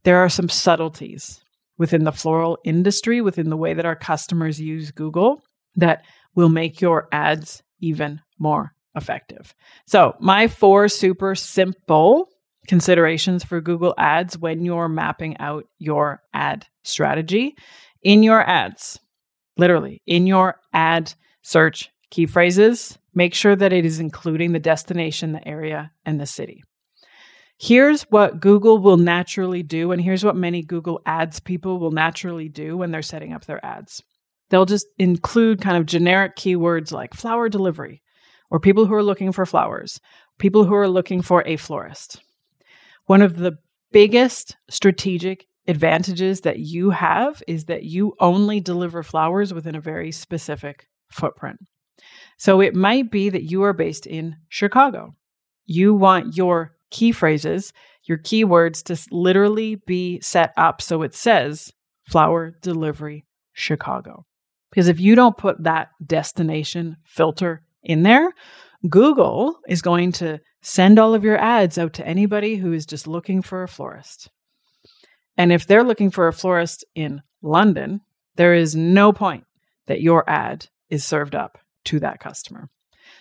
there 0.04 0.18
are 0.18 0.28
some 0.28 0.48
subtleties 0.48 1.42
within 1.78 2.04
the 2.04 2.12
floral 2.12 2.58
industry, 2.64 3.20
within 3.20 3.50
the 3.50 3.56
way 3.56 3.74
that 3.74 3.86
our 3.86 3.96
customers 3.96 4.60
use 4.60 4.90
Google, 4.90 5.42
that 5.74 6.04
will 6.34 6.48
make 6.48 6.80
your 6.80 7.08
ads 7.12 7.62
even 7.80 8.20
more 8.38 8.74
effective. 8.94 9.54
So, 9.86 10.16
my 10.20 10.48
four 10.48 10.88
super 10.88 11.34
simple 11.34 12.28
considerations 12.66 13.44
for 13.44 13.60
Google 13.60 13.94
Ads 13.98 14.38
when 14.38 14.64
you're 14.64 14.88
mapping 14.88 15.36
out 15.38 15.66
your 15.78 16.22
ad 16.34 16.66
strategy 16.84 17.56
in 18.02 18.22
your 18.22 18.42
ads. 18.48 18.98
Literally, 19.56 20.02
in 20.06 20.26
your 20.26 20.60
ad 20.72 21.14
search 21.42 21.90
key 22.10 22.26
phrases, 22.26 22.98
make 23.14 23.34
sure 23.34 23.56
that 23.56 23.72
it 23.72 23.84
is 23.84 24.00
including 24.00 24.52
the 24.52 24.58
destination, 24.58 25.32
the 25.32 25.46
area, 25.46 25.90
and 26.04 26.20
the 26.20 26.26
city. 26.26 26.62
Here's 27.58 28.02
what 28.02 28.38
Google 28.38 28.78
will 28.78 28.98
naturally 28.98 29.62
do, 29.62 29.90
and 29.90 30.00
here's 30.00 30.24
what 30.24 30.36
many 30.36 30.62
Google 30.62 31.00
Ads 31.06 31.40
people 31.40 31.78
will 31.78 31.90
naturally 31.90 32.50
do 32.50 32.76
when 32.76 32.90
they're 32.90 33.00
setting 33.00 33.32
up 33.32 33.46
their 33.46 33.64
ads. 33.64 34.02
They'll 34.50 34.66
just 34.66 34.86
include 34.98 35.62
kind 35.62 35.76
of 35.76 35.86
generic 35.86 36.36
keywords 36.36 36.92
like 36.92 37.14
flower 37.14 37.48
delivery, 37.48 38.02
or 38.50 38.60
people 38.60 38.84
who 38.84 38.94
are 38.94 39.02
looking 39.02 39.32
for 39.32 39.46
flowers, 39.46 40.00
people 40.38 40.64
who 40.64 40.74
are 40.74 40.88
looking 40.88 41.22
for 41.22 41.42
a 41.46 41.56
florist. 41.56 42.20
One 43.06 43.22
of 43.22 43.36
the 43.36 43.58
biggest 43.92 44.56
strategic 44.68 45.46
advantages 45.68 46.42
that 46.42 46.58
you 46.58 46.90
have 46.90 47.42
is 47.48 47.64
that 47.64 47.84
you 47.84 48.14
only 48.20 48.60
deliver 48.60 49.02
flowers 49.02 49.52
within 49.52 49.74
a 49.74 49.80
very 49.80 50.12
specific 50.12 50.88
footprint. 51.08 51.58
So 52.36 52.60
it 52.60 52.74
might 52.74 53.10
be 53.10 53.30
that 53.30 53.44
you 53.44 53.62
are 53.62 53.72
based 53.72 54.06
in 54.06 54.36
Chicago. 54.48 55.14
You 55.64 55.94
want 55.94 56.36
your 56.36 56.76
key 56.90 57.12
phrases, 57.12 57.72
your 58.04 58.18
keywords 58.18 58.82
to 58.84 59.14
literally 59.14 59.76
be 59.76 60.20
set 60.20 60.52
up 60.56 60.80
so 60.80 61.02
it 61.02 61.14
says 61.14 61.72
flower 62.08 62.54
delivery 62.62 63.24
Chicago. 63.52 64.24
Because 64.70 64.88
if 64.88 65.00
you 65.00 65.14
don't 65.14 65.36
put 65.36 65.62
that 65.64 65.88
destination 66.04 66.96
filter 67.04 67.62
in 67.82 68.02
there, 68.02 68.32
Google 68.88 69.58
is 69.68 69.82
going 69.82 70.12
to 70.12 70.40
send 70.62 70.98
all 70.98 71.14
of 71.14 71.24
your 71.24 71.38
ads 71.38 71.78
out 71.78 71.92
to 71.94 72.06
anybody 72.06 72.56
who 72.56 72.72
is 72.72 72.86
just 72.86 73.06
looking 73.06 73.42
for 73.42 73.62
a 73.62 73.68
florist. 73.68 74.30
And 75.36 75.52
if 75.52 75.66
they're 75.66 75.84
looking 75.84 76.10
for 76.10 76.28
a 76.28 76.32
florist 76.32 76.84
in 76.94 77.22
London, 77.42 78.00
there 78.36 78.54
is 78.54 78.74
no 78.74 79.12
point 79.12 79.44
that 79.86 80.00
your 80.00 80.28
ad 80.28 80.66
is 80.90 81.04
served 81.04 81.34
up 81.34 81.58
to 81.84 82.00
that 82.00 82.20
customer. 82.20 82.68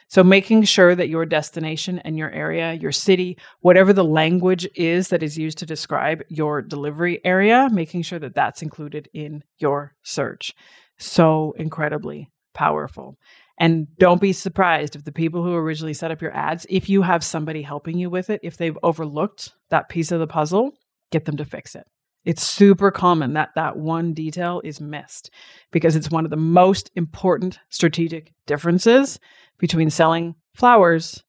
So, 0.08 0.24
making 0.24 0.64
sure 0.64 0.96
that 0.96 1.10
your 1.10 1.26
destination 1.26 2.00
and 2.00 2.18
your 2.18 2.30
area, 2.32 2.74
your 2.74 2.92
city, 2.92 3.38
whatever 3.62 3.92
the 3.92 4.04
language 4.04 4.68
is 4.76 5.10
that 5.10 5.24
is 5.24 5.38
used 5.38 5.58
to 5.60 5.66
describe 5.66 6.24
your 6.30 6.62
delivery 6.62 7.22
area, 7.26 7.70
making 7.72 8.04
sure 8.04 8.20
that 8.20 8.36
that's 8.36 8.62
included 8.62 9.10
in 9.14 9.44
your 9.58 9.94
search. 10.04 10.54
So 10.98 11.54
incredibly 11.58 12.30
powerful. 12.54 13.18
And 13.58 13.88
don't 13.98 14.20
be 14.20 14.34
surprised 14.34 14.96
if 14.96 15.06
the 15.06 15.12
people 15.12 15.44
who 15.44 15.54
originally 15.56 15.94
set 15.94 16.12
up 16.12 16.22
your 16.22 16.36
ads, 16.36 16.66
if 16.70 16.90
you 16.90 17.02
have 17.04 17.24
somebody 17.24 17.62
helping 17.62 17.98
you 17.98 18.10
with 18.10 18.30
it, 18.30 18.42
if 18.44 18.58
they've 18.58 18.78
overlooked 18.84 19.54
that 19.70 19.88
piece 19.88 20.12
of 20.12 20.20
the 20.20 20.28
puzzle, 20.28 20.74
get 21.12 21.26
them 21.26 21.38
to 21.38 21.46
fix 21.46 21.76
it. 21.76 21.86
It's 22.26 22.46
super 22.46 22.92
common 22.92 23.34
that 23.34 23.52
that 23.56 23.78
one 23.78 24.14
detail 24.14 24.60
is 24.64 24.82
missed 24.82 25.30
because 25.72 25.96
it's 25.96 26.10
one 26.10 26.26
of 26.26 26.32
the 26.32 26.38
most 26.38 26.90
important 26.96 27.60
strategic 27.70 28.34
differences 28.48 29.20
between 29.60 29.92
selling 29.92 30.36
flowers 30.54 31.24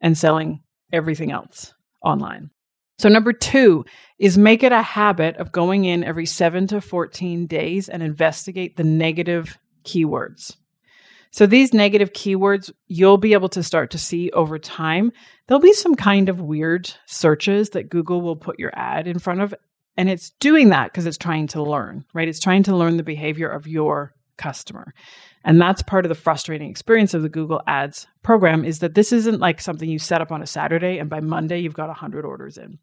and 0.00 0.16
selling 0.16 0.60
everything 0.92 1.30
else 1.30 1.74
online. 2.02 2.50
So, 2.98 3.08
number 3.08 3.32
two 3.32 3.84
is 4.18 4.36
make 4.36 4.64
it 4.64 4.72
a 4.72 4.82
habit 4.82 5.36
of 5.36 5.52
going 5.52 5.84
in 5.84 6.02
every 6.02 6.26
seven 6.26 6.66
to 6.68 6.80
14 6.80 7.46
days 7.46 7.88
and 7.88 8.02
investigate 8.02 8.76
the 8.76 8.84
negative 8.84 9.56
keywords. 9.84 10.56
So 11.30 11.46
these 11.46 11.74
negative 11.74 12.12
keywords, 12.12 12.70
you'll 12.86 13.18
be 13.18 13.32
able 13.32 13.48
to 13.50 13.62
start 13.62 13.90
to 13.90 13.98
see 13.98 14.30
over 14.30 14.58
time. 14.58 15.12
There'll 15.46 15.60
be 15.60 15.72
some 15.72 15.94
kind 15.94 16.28
of 16.28 16.40
weird 16.40 16.92
searches 17.06 17.70
that 17.70 17.90
Google 17.90 18.20
will 18.20 18.36
put 18.36 18.58
your 18.58 18.72
ad 18.74 19.06
in 19.06 19.18
front 19.18 19.40
of. 19.40 19.54
And 19.96 20.08
it's 20.08 20.30
doing 20.40 20.68
that 20.68 20.92
because 20.92 21.06
it's 21.06 21.18
trying 21.18 21.48
to 21.48 21.62
learn, 21.62 22.04
right? 22.14 22.28
It's 22.28 22.40
trying 22.40 22.62
to 22.64 22.76
learn 22.76 22.96
the 22.96 23.02
behavior 23.02 23.48
of 23.48 23.66
your 23.66 24.14
customer. 24.36 24.94
And 25.44 25.60
that's 25.60 25.82
part 25.82 26.04
of 26.04 26.08
the 26.08 26.14
frustrating 26.14 26.70
experience 26.70 27.12
of 27.12 27.22
the 27.22 27.28
Google 27.28 27.60
Ads 27.66 28.06
program 28.22 28.64
is 28.64 28.78
that 28.78 28.94
this 28.94 29.12
isn't 29.12 29.40
like 29.40 29.60
something 29.60 29.88
you 29.88 29.98
set 29.98 30.20
up 30.20 30.30
on 30.32 30.42
a 30.42 30.46
Saturday 30.46 30.98
and 30.98 31.10
by 31.10 31.20
Monday 31.20 31.58
you've 31.58 31.74
got 31.74 31.88
100 31.88 32.24
orders 32.24 32.56
in. 32.56 32.78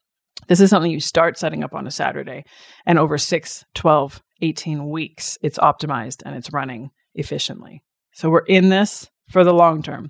This 0.48 0.60
is 0.60 0.70
something 0.70 0.92
you 0.92 1.00
start 1.00 1.38
setting 1.40 1.64
up 1.64 1.74
on 1.74 1.88
a 1.88 1.92
Saturday 1.92 2.44
and 2.86 3.00
over 3.00 3.18
6, 3.18 3.66
12, 3.74 4.22
18 4.42 4.90
weeks 4.90 5.38
it's 5.42 5.58
optimized 5.58 6.22
and 6.26 6.36
it's 6.36 6.52
running 6.52 6.92
efficiently. 7.16 7.85
So 8.16 8.30
we're 8.30 8.40
in 8.40 8.70
this 8.70 9.10
for 9.30 9.44
the 9.44 9.54
long 9.54 9.84
term. 9.84 10.10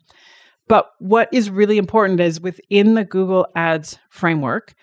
But 0.67 0.89
what 0.99 1.27
is 1.31 1.49
really 1.49 1.77
important 1.77 2.19
is 2.19 2.39
within 2.39 2.93
the 2.93 3.03
Google 3.03 3.47
Ads 3.55 3.97
framework, 4.09 4.73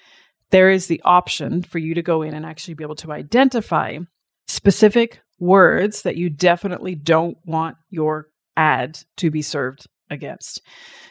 there 0.51 0.71
is 0.71 0.87
the 0.87 1.01
option 1.05 1.63
for 1.63 1.79
you 1.79 1.95
to 1.95 2.03
go 2.03 2.23
in 2.23 2.35
and 2.35 2.45
actually 2.45 2.75
be 2.75 2.85
able 2.85 2.97
to 2.97 3.13
identify 3.13 3.99
specific 4.47 5.21
words 5.39 6.03
that 6.03 6.17
you 6.17 6.31
definitely 6.31 6.95
don't 6.95 7.37
want 7.45 7.77
your 7.91 8.29
ad 8.57 8.99
to 9.17 9.31
be 9.31 9.43
served 9.43 9.87
against. 10.11 10.61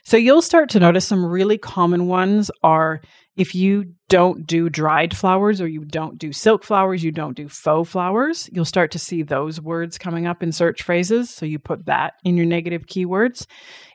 So 0.04 0.16
you'll 0.16 0.42
start 0.42 0.70
to 0.72 0.80
notice 0.80 1.08
some 1.08 1.26
really 1.26 1.58
common 1.58 2.08
ones 2.08 2.52
are 2.62 3.02
if 3.42 3.56
you 3.56 3.96
don't 4.08 4.46
do 4.46 4.70
dried 4.70 5.18
flowers 5.18 5.62
or 5.62 5.68
you 5.68 5.84
don't 5.84 6.20
do 6.20 6.32
silk 6.32 6.64
flowers, 6.64 7.04
you 7.04 7.12
don't 7.12 7.36
do 7.36 7.50
faux 7.50 7.90
flowers, 7.90 8.48
you'll 8.54 8.66
start 8.66 8.92
to 8.92 9.00
see 9.00 9.24
those 9.24 9.60
words 9.60 9.98
coming 9.98 10.28
up 10.28 10.44
in 10.44 10.52
search 10.52 10.84
phrases. 10.84 11.32
So 11.32 11.48
you 11.48 11.58
put 11.58 11.88
that 11.88 12.14
in 12.24 12.38
your 12.38 12.46
negative 12.46 12.86
keywords. 12.86 13.48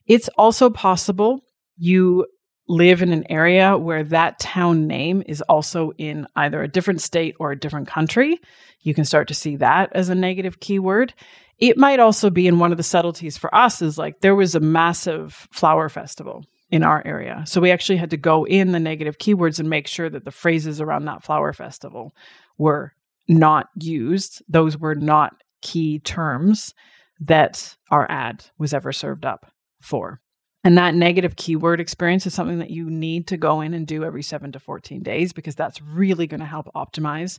It's 0.05 0.29
also 0.37 0.69
possible 0.69 1.45
you 1.77 2.27
live 2.67 3.03
in 3.03 3.13
an 3.13 3.31
area 3.31 3.79
where 3.79 4.03
that 4.03 4.41
town 4.41 4.89
name 4.89 5.23
is 5.27 5.43
also 5.43 5.93
in 5.97 6.27
either 6.35 6.61
a 6.61 6.69
different 6.69 7.01
state 7.01 7.37
or 7.39 7.53
a 7.53 7.59
different 7.59 7.87
country. 7.87 8.41
You 8.81 8.95
can 8.95 9.05
start 9.05 9.29
to 9.29 9.35
see 9.35 9.55
that 9.57 9.91
as 9.95 10.09
a 10.09 10.17
negative 10.17 10.59
keyword. 10.59 11.15
It 11.59 11.79
might 11.79 12.01
also 12.01 12.31
be 12.31 12.49
in 12.49 12.59
one 12.59 12.73
of 12.73 12.79
the 12.79 12.83
subtleties 12.83 13.39
for 13.39 13.55
us 13.55 13.81
is 13.81 13.97
like 13.97 14.23
there 14.23 14.35
was 14.35 14.57
a 14.57 14.61
massive 14.61 15.47
flower 15.53 15.89
festival 15.89 16.45
in 16.71 16.83
our 16.83 17.03
area. 17.07 17.45
So 17.47 17.61
we 17.61 17.71
actually 17.71 17.97
had 17.97 18.11
to 18.11 18.17
go 18.17 18.45
in 18.45 18.73
the 18.73 18.81
negative 18.81 19.19
keywords 19.19 19.61
and 19.61 19.71
make 19.71 19.87
sure 19.87 20.11
that 20.11 20.25
the 20.25 20.31
phrases 20.31 20.81
around 20.81 21.05
that 21.05 21.23
flower 21.23 21.53
festival 21.53 22.15
were 22.59 22.93
not 23.29 23.69
used. 23.81 24.43
Those 24.49 24.77
were 24.77 24.95
not 24.95 25.35
key 25.63 26.01
terms 26.01 26.75
that 27.21 27.77
our 27.91 28.11
ad 28.11 28.45
was 28.59 28.75
ever 28.75 28.93
served 28.93 29.25
up 29.25 29.51
for. 29.81 30.21
And 30.65 30.77
that 30.77 30.97
negative 30.97 31.37
keyword 31.37 31.81
experience 31.81 32.27
is 32.27 32.35
something 32.35 32.59
that 32.59 32.71
you 32.71 32.91
need 32.91 33.29
to 33.29 33.37
go 33.37 33.61
in 33.61 33.73
and 33.73 33.87
do 33.87 34.05
every 34.05 34.23
seven 34.23 34.51
to 34.53 34.59
14 34.59 35.03
days 35.03 35.33
because 35.33 35.55
that's 35.55 35.81
really 35.81 36.27
going 36.27 36.41
to 36.41 36.47
help 36.47 36.69
optimize 36.75 37.39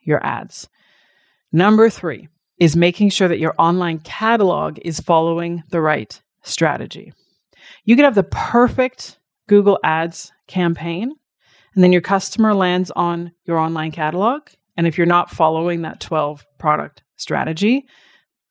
your 0.00 0.24
ads. 0.26 0.68
Number 1.52 1.88
three 1.88 2.28
is 2.58 2.74
making 2.74 3.10
sure 3.10 3.28
that 3.28 3.38
your 3.38 3.54
online 3.58 4.00
catalog 4.00 4.78
is 4.82 4.98
following 4.98 5.62
the 5.70 5.80
right 5.80 6.20
strategy. 6.42 7.12
You 7.84 7.96
could 7.96 8.04
have 8.04 8.14
the 8.14 8.22
perfect 8.24 9.18
Google 9.46 9.78
Ads 9.84 10.32
campaign, 10.46 11.12
and 11.74 11.84
then 11.84 11.92
your 11.92 12.00
customer 12.00 12.54
lands 12.54 12.90
on 12.92 13.32
your 13.44 13.58
online 13.58 13.92
catalog. 13.92 14.48
And 14.76 14.86
if 14.86 14.96
you're 14.96 15.06
not 15.06 15.30
following 15.30 15.82
that 15.82 16.00
12 16.00 16.44
product 16.58 17.02
strategy, 17.16 17.86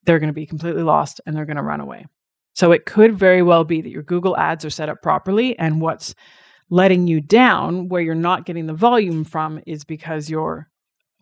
they're 0.06 0.20
going 0.20 0.28
to 0.28 0.34
be 0.34 0.46
completely 0.46 0.84
lost 0.84 1.20
and 1.26 1.36
they're 1.36 1.46
going 1.46 1.58
to 1.58 1.64
run 1.64 1.82
away. 1.82 2.06
So 2.54 2.72
it 2.72 2.86
could 2.86 3.18
very 3.18 3.42
well 3.42 3.64
be 3.64 3.82
that 3.82 3.90
your 3.90 4.04
Google 4.04 4.38
ads 4.38 4.64
are 4.66 4.70
set 4.70 4.90
up 4.90 5.02
properly, 5.02 5.58
and 5.58 5.82
what's 5.82 6.14
letting 6.70 7.08
you 7.08 7.20
down, 7.20 7.90
where 7.90 8.02
you're 8.02 8.16
not 8.16 8.46
getting 8.46 8.68
the 8.68 8.74
volume 8.74 9.24
from, 9.24 9.62
is 9.66 9.84
because 9.84 10.30
your 10.30 10.70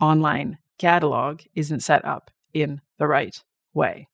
online 0.02 0.58
catalog 0.78 1.42
isn't 1.56 1.82
set 1.82 2.04
up 2.04 2.32
in 2.54 2.82
the 2.98 3.08
right 3.08 3.42
way. 3.74 4.08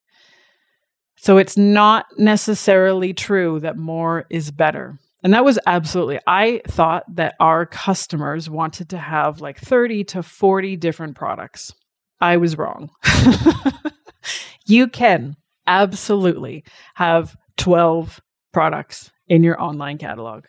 So 1.17 1.38
it's 1.38 1.58
not 1.58 2.06
necessarily 2.17 3.13
true 3.13 3.60
that 3.62 3.77
more 3.77 4.25
is 4.30 4.51
better. 4.51 4.99
And 5.23 5.34
that 5.34 5.43
was 5.43 5.60
absolutely, 5.65 6.19
I 6.27 6.62
thought 6.67 7.03
that 7.15 7.36
our 7.39 7.65
customers 7.65 8.49
wanted 8.49 8.89
to 8.89 8.97
have 8.97 9.41
like 9.41 9.60
30 9.60 10.03
to 10.06 10.23
40 10.23 10.77
different 10.77 11.15
products. 11.15 11.73
I 12.21 12.38
was 12.38 12.58
wrong. 12.58 12.91
you 14.65 14.88
can 14.88 15.36
absolutely 15.65 16.63
have 16.95 17.36
12 17.58 18.21
products 18.53 19.12
in 19.27 19.43
your 19.43 19.62
online 19.62 19.97
catalog. 19.97 20.45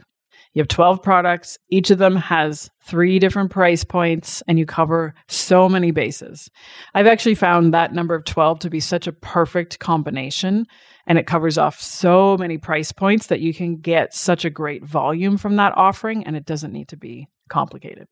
You 0.55 0.61
have 0.61 0.69
12 0.69 1.03
products, 1.03 1.59
each 1.71 1.91
of 1.91 1.99
them 1.99 2.17
has 2.17 2.71
three 2.85 3.19
different 3.19 3.51
price 3.51 3.85
points, 3.85 4.43
and 4.49 4.59
you 4.59 4.67
cover 4.67 5.15
so 5.29 5.69
many 5.69 5.91
bases. 5.91 6.51
I've 6.95 7.07
actually 7.07 7.35
found 7.35 7.75
that 7.75 7.93
number 7.93 8.15
of 8.15 8.25
12 8.25 8.61
to 8.61 8.71
be 8.71 8.81
such 8.81 9.07
a 9.07 9.13
perfect 9.13 9.79
combination, 9.79 10.67
and 11.07 11.19
it 11.19 11.27
covers 11.27 11.59
off 11.59 11.81
so 11.81 12.37
many 12.37 12.59
price 12.59 12.93
points 12.93 13.29
that 13.29 13.41
you 13.41 13.55
can 13.55 13.77
get 13.77 14.15
such 14.15 14.45
a 14.45 14.51
great 14.51 14.85
volume 14.85 15.37
from 15.37 15.57
that 15.57 15.75
offering, 15.77 16.25
and 16.27 16.37
it 16.37 16.47
doesn't 16.47 16.73
need 16.73 16.89
to 16.89 16.97
be 16.97 17.29
complicated. 17.49 18.07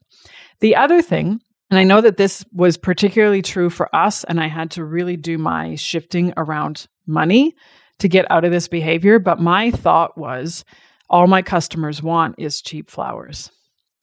The 0.61 0.77
other 0.77 1.03
thing 1.03 1.41
and 1.71 1.79
I 1.81 1.85
know 1.85 2.01
that 2.01 2.17
this 2.17 2.45
was 2.53 2.77
particularly 2.77 3.43
true 3.43 3.71
for 3.71 3.95
us, 3.95 4.25
and 4.25 4.41
I 4.41 4.47
had 4.47 4.71
to 4.73 4.85
really 4.85 5.17
do 5.17 5.37
my 5.37 5.75
shifting 5.75 6.33
around 6.37 6.87
money 7.07 7.55
to 7.99 8.09
get 8.09 8.31
out 8.31 8.45
of 8.45 8.53
this 8.53 8.69
behavior. 8.69 9.19
But 9.19 9.41
my 9.41 9.71
thought 9.71 10.17
was 10.17 10.65
all 11.09 11.27
my 11.27 11.43
customers 11.43 12.03
want 12.03 12.37
is 12.39 12.61
cheap 12.61 12.91
flowers. 12.91 13.51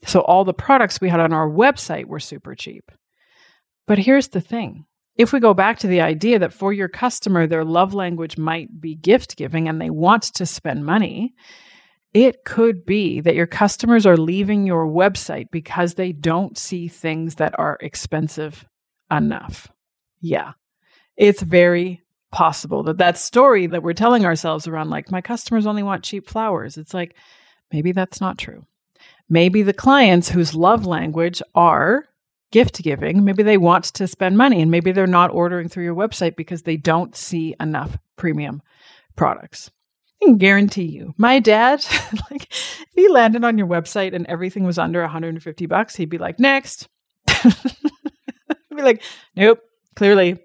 So 0.06 0.22
all 0.22 0.44
the 0.44 0.54
products 0.54 1.00
we 1.00 1.10
had 1.10 1.20
on 1.20 1.34
our 1.34 1.50
website 1.50 2.06
were 2.06 2.20
super 2.20 2.56
cheap. 2.56 2.92
But 3.88 4.00
here's 4.00 4.30
the 4.30 4.42
thing 4.42 4.86
if 5.16 5.32
we 5.32 5.39
go 5.39 5.54
back 5.54 5.80
to 5.80 5.88
the 5.88 6.02
idea 6.02 6.39
that 6.39 6.54
for 6.54 6.74
your 6.74 6.88
customer, 6.88 7.46
their 7.46 7.63
love 7.63 7.94
language 7.94 8.38
might 8.38 8.82
be 8.82 8.96
gift 8.96 9.36
giving 9.36 9.68
and 9.68 9.80
they 9.80 9.89
want 9.89 10.24
to 10.24 10.46
spend 10.46 10.86
money, 10.86 11.36
it 12.13 12.46
could 12.46 12.86
be 12.86 13.22
that 13.22 13.36
your 13.36 13.48
customers 13.48 14.06
are 14.06 14.18
leaving 14.18 14.66
your 14.66 14.88
website 14.88 15.52
because 15.52 15.96
they 15.96 16.12
don't 16.12 16.58
see 16.58 16.88
things 16.88 17.36
that 17.36 17.58
are 17.60 17.78
expensive 17.82 18.66
enough. 19.12 19.72
Yeah, 20.22 20.54
it's 21.18 21.42
very 21.42 22.03
possible 22.34 22.84
that 22.84 22.98
that 22.98 23.17
story 23.17 23.67
that 23.67 23.84
we're 23.84 23.93
telling 23.93 24.26
ourselves 24.26 24.67
around, 24.67 24.89
like, 24.89 25.12
my 25.12 25.22
customers 25.22 25.65
only 25.65 25.84
want 25.84 26.04
cheap 26.04 26.28
flowers, 26.28 26.78
it's 26.78 26.93
like, 26.93 27.15
maybe 27.72 27.93
that's 27.93 28.19
not 28.19 28.38
true. 28.38 28.65
Maybe 29.30 29.62
the 29.62 29.74
clients 29.74 30.30
whose 30.30 30.54
love 30.54 30.86
language 30.86 31.41
are 31.56 32.06
gift 32.52 32.84
giving, 32.84 33.24
maybe 33.24 33.43
they 33.43 33.58
want 33.58 33.86
to 33.86 34.08
spend 34.08 34.38
money 34.38 34.62
and 34.62 34.69
maybe 34.69 34.91
they're 34.91 35.08
not 35.08 35.32
ordering 35.32 35.69
through 35.69 35.86
your 35.86 35.96
website 35.96 36.36
because 36.36 36.63
they 36.63 36.78
don't 36.78 37.15
see 37.15 37.56
enough 37.60 37.98
premium 38.17 38.62
products. 39.15 39.72
I 40.22 40.26
can 40.26 40.38
guarantee 40.38 40.86
you, 40.86 41.13
my 41.17 41.39
dad, 41.39 41.86
like, 42.32 42.52
if 42.52 42.89
he 42.93 43.08
landed 43.08 43.43
on 43.43 43.58
your 43.58 43.67
website 43.67 44.13
and 44.13 44.26
everything 44.28 44.63
was 44.65 44.78
under 44.78 45.02
150 45.02 45.65
bucks, 45.67 45.96
he'd 45.96 46.10
be 46.10 46.17
like, 46.17 46.39
next. 46.39 46.89
be 47.43 48.82
like, 48.82 49.04
nope, 49.36 49.60
clearly, 49.96 50.40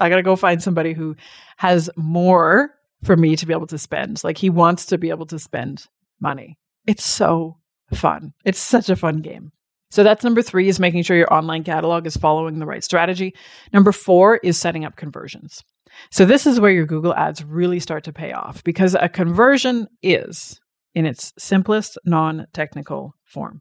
I 0.00 0.08
got 0.08 0.16
to 0.16 0.22
go 0.22 0.36
find 0.36 0.62
somebody 0.62 0.92
who 0.92 1.16
has 1.56 1.90
more 1.96 2.74
for 3.02 3.16
me 3.16 3.36
to 3.36 3.46
be 3.46 3.52
able 3.52 3.66
to 3.68 3.78
spend. 3.78 4.22
Like 4.24 4.38
he 4.38 4.50
wants 4.50 4.86
to 4.86 4.98
be 4.98 5.10
able 5.10 5.26
to 5.26 5.38
spend 5.38 5.86
money. 6.20 6.58
It's 6.86 7.04
so 7.04 7.58
fun. 7.92 8.32
It's 8.44 8.60
such 8.60 8.88
a 8.88 8.96
fun 8.96 9.20
game. 9.20 9.52
So 9.90 10.02
that's 10.02 10.24
number 10.24 10.40
three 10.40 10.68
is 10.68 10.80
making 10.80 11.02
sure 11.02 11.16
your 11.16 11.32
online 11.32 11.64
catalog 11.64 12.06
is 12.06 12.16
following 12.16 12.58
the 12.58 12.66
right 12.66 12.82
strategy. 12.82 13.34
Number 13.72 13.92
four 13.92 14.36
is 14.36 14.56
setting 14.56 14.84
up 14.84 14.96
conversions. 14.96 15.62
So 16.10 16.24
this 16.24 16.46
is 16.46 16.58
where 16.58 16.70
your 16.70 16.86
Google 16.86 17.14
ads 17.14 17.44
really 17.44 17.78
start 17.78 18.04
to 18.04 18.12
pay 18.12 18.32
off 18.32 18.64
because 18.64 18.94
a 18.94 19.10
conversion 19.10 19.88
is 20.02 20.60
in 20.94 21.04
its 21.04 21.34
simplest 21.38 21.98
non-technical 22.06 23.14
form. 23.24 23.60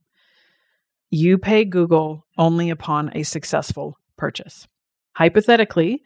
You 1.10 1.38
pay 1.38 1.66
Google 1.66 2.26
only 2.38 2.70
upon 2.70 3.12
a 3.14 3.24
successful 3.24 3.98
purchase 4.18 4.68
hypothetically, 5.14 6.04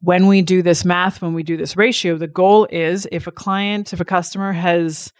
when 0.00 0.26
we 0.26 0.42
do 0.42 0.62
this 0.62 0.84
math, 0.84 1.20
when 1.20 1.34
we 1.34 1.42
do 1.42 1.56
this 1.56 1.76
ratio, 1.76 2.16
the 2.16 2.28
goal 2.28 2.66
is 2.70 3.08
if 3.10 3.26
a 3.26 3.32
client, 3.32 3.92
if 3.92 4.00
a 4.00 4.04
customer 4.04 4.52
has, 4.52 5.12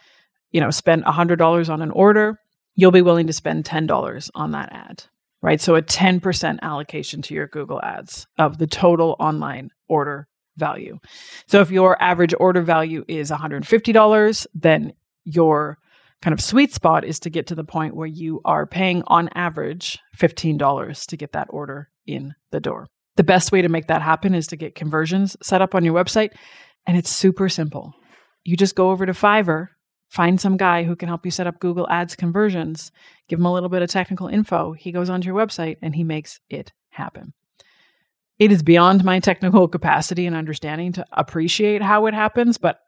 you 0.51 0.61
know, 0.61 0.71
spent 0.71 1.03
$100 1.03 1.69
on 1.69 1.81
an 1.81 1.91
order, 1.91 2.39
you'll 2.75 2.91
be 2.91 3.01
willing 3.01 3.27
to 3.27 3.33
spend 3.33 3.65
$10 3.65 4.29
on 4.35 4.51
that 4.51 4.69
ad, 4.71 5.03
right? 5.41 5.59
So 5.59 5.75
a 5.75 5.81
10% 5.81 6.59
allocation 6.61 7.21
to 7.23 7.33
your 7.33 7.47
Google 7.47 7.81
ads 7.81 8.25
of 8.37 8.57
the 8.57 8.67
total 8.67 9.17
online 9.19 9.69
order 9.89 10.27
value. 10.55 10.99
So 11.47 11.59
if 11.61 11.71
your 11.71 12.01
average 12.01 12.33
order 12.39 12.61
value 12.61 13.03
is 13.07 13.31
$150, 13.31 14.47
then 14.53 14.93
your 15.25 15.77
kind 16.21 16.33
of 16.33 16.41
sweet 16.41 16.73
spot 16.73 17.05
is 17.05 17.19
to 17.21 17.29
get 17.29 17.47
to 17.47 17.55
the 17.55 17.63
point 17.63 17.95
where 17.95 18.07
you 18.07 18.41
are 18.45 18.65
paying 18.65 19.03
on 19.07 19.29
average 19.35 19.99
$15 20.17 21.05
to 21.07 21.17
get 21.17 21.31
that 21.33 21.47
order 21.49 21.89
in 22.05 22.33
the 22.51 22.59
door. 22.59 22.87
The 23.19 23.23
best 23.25 23.51
way 23.51 23.61
to 23.61 23.67
make 23.67 23.87
that 23.87 24.01
happen 24.01 24.33
is 24.33 24.47
to 24.47 24.55
get 24.55 24.75
conversions 24.75 25.35
set 25.43 25.61
up 25.61 25.75
on 25.75 25.83
your 25.83 25.93
website. 25.93 26.29
And 26.87 26.95
it's 26.95 27.09
super 27.09 27.49
simple. 27.49 27.93
You 28.45 28.55
just 28.55 28.75
go 28.77 28.91
over 28.91 29.05
to 29.05 29.11
Fiverr, 29.11 29.67
find 30.07 30.39
some 30.39 30.55
guy 30.55 30.83
who 30.83 30.95
can 30.95 31.09
help 31.09 31.25
you 31.25 31.31
set 31.31 31.45
up 31.45 31.59
Google 31.59 31.85
Ads 31.89 32.15
conversions, 32.15 32.93
give 33.27 33.37
him 33.37 33.45
a 33.45 33.51
little 33.51 33.67
bit 33.67 33.81
of 33.81 33.89
technical 33.89 34.29
info. 34.29 34.71
He 34.71 34.93
goes 34.93 35.09
onto 35.09 35.25
your 35.25 35.35
website 35.35 35.75
and 35.81 35.93
he 35.93 36.05
makes 36.05 36.39
it 36.49 36.71
happen. 36.91 37.33
It 38.37 38.53
is 38.53 38.63
beyond 38.63 39.03
my 39.03 39.19
technical 39.19 39.67
capacity 39.67 40.25
and 40.25 40.33
understanding 40.33 40.93
to 40.93 41.05
appreciate 41.11 41.81
how 41.81 42.05
it 42.05 42.13
happens, 42.13 42.57
but 42.57 42.79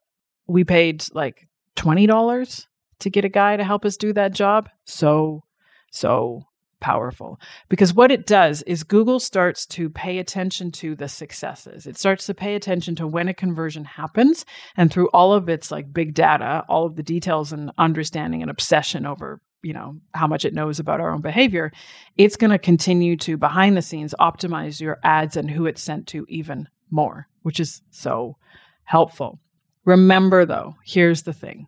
we 0.47 0.63
paid 0.63 1.03
like 1.13 1.49
$20 1.75 2.67
to 2.99 3.09
get 3.09 3.25
a 3.25 3.29
guy 3.29 3.57
to 3.57 3.65
help 3.65 3.83
us 3.83 3.97
do 3.97 4.13
that 4.13 4.31
job. 4.31 4.69
So, 4.85 5.43
so 5.91 6.45
powerful 6.81 7.39
because 7.69 7.93
what 7.93 8.11
it 8.11 8.25
does 8.25 8.61
is 8.63 8.83
Google 8.83 9.19
starts 9.19 9.65
to 9.67 9.89
pay 9.89 10.19
attention 10.19 10.71
to 10.73 10.95
the 10.95 11.07
successes. 11.07 11.87
It 11.87 11.97
starts 11.97 12.25
to 12.25 12.33
pay 12.33 12.55
attention 12.55 12.95
to 12.95 13.07
when 13.07 13.29
a 13.29 13.33
conversion 13.33 13.85
happens 13.85 14.45
and 14.75 14.91
through 14.91 15.07
all 15.13 15.31
of 15.31 15.47
its 15.47 15.71
like 15.71 15.93
big 15.93 16.13
data, 16.13 16.65
all 16.67 16.85
of 16.85 16.97
the 16.97 17.03
details 17.03 17.53
and 17.53 17.71
understanding 17.77 18.41
and 18.41 18.51
obsession 18.51 19.05
over, 19.05 19.39
you 19.63 19.71
know, 19.71 19.95
how 20.13 20.27
much 20.27 20.43
it 20.43 20.53
knows 20.53 20.79
about 20.79 20.99
our 20.99 21.13
own 21.13 21.21
behavior, 21.21 21.71
it's 22.17 22.35
going 22.35 22.51
to 22.51 22.59
continue 22.59 23.15
to 23.17 23.37
behind 23.37 23.77
the 23.77 23.81
scenes 23.81 24.13
optimize 24.19 24.81
your 24.81 24.97
ads 25.03 25.37
and 25.37 25.49
who 25.49 25.65
it's 25.65 25.81
sent 25.81 26.07
to 26.07 26.25
even 26.27 26.67
more, 26.89 27.27
which 27.43 27.59
is 27.59 27.81
so 27.91 28.35
helpful. 28.83 29.39
Remember 29.85 30.45
though, 30.45 30.75
here's 30.83 31.23
the 31.23 31.33
thing. 31.33 31.67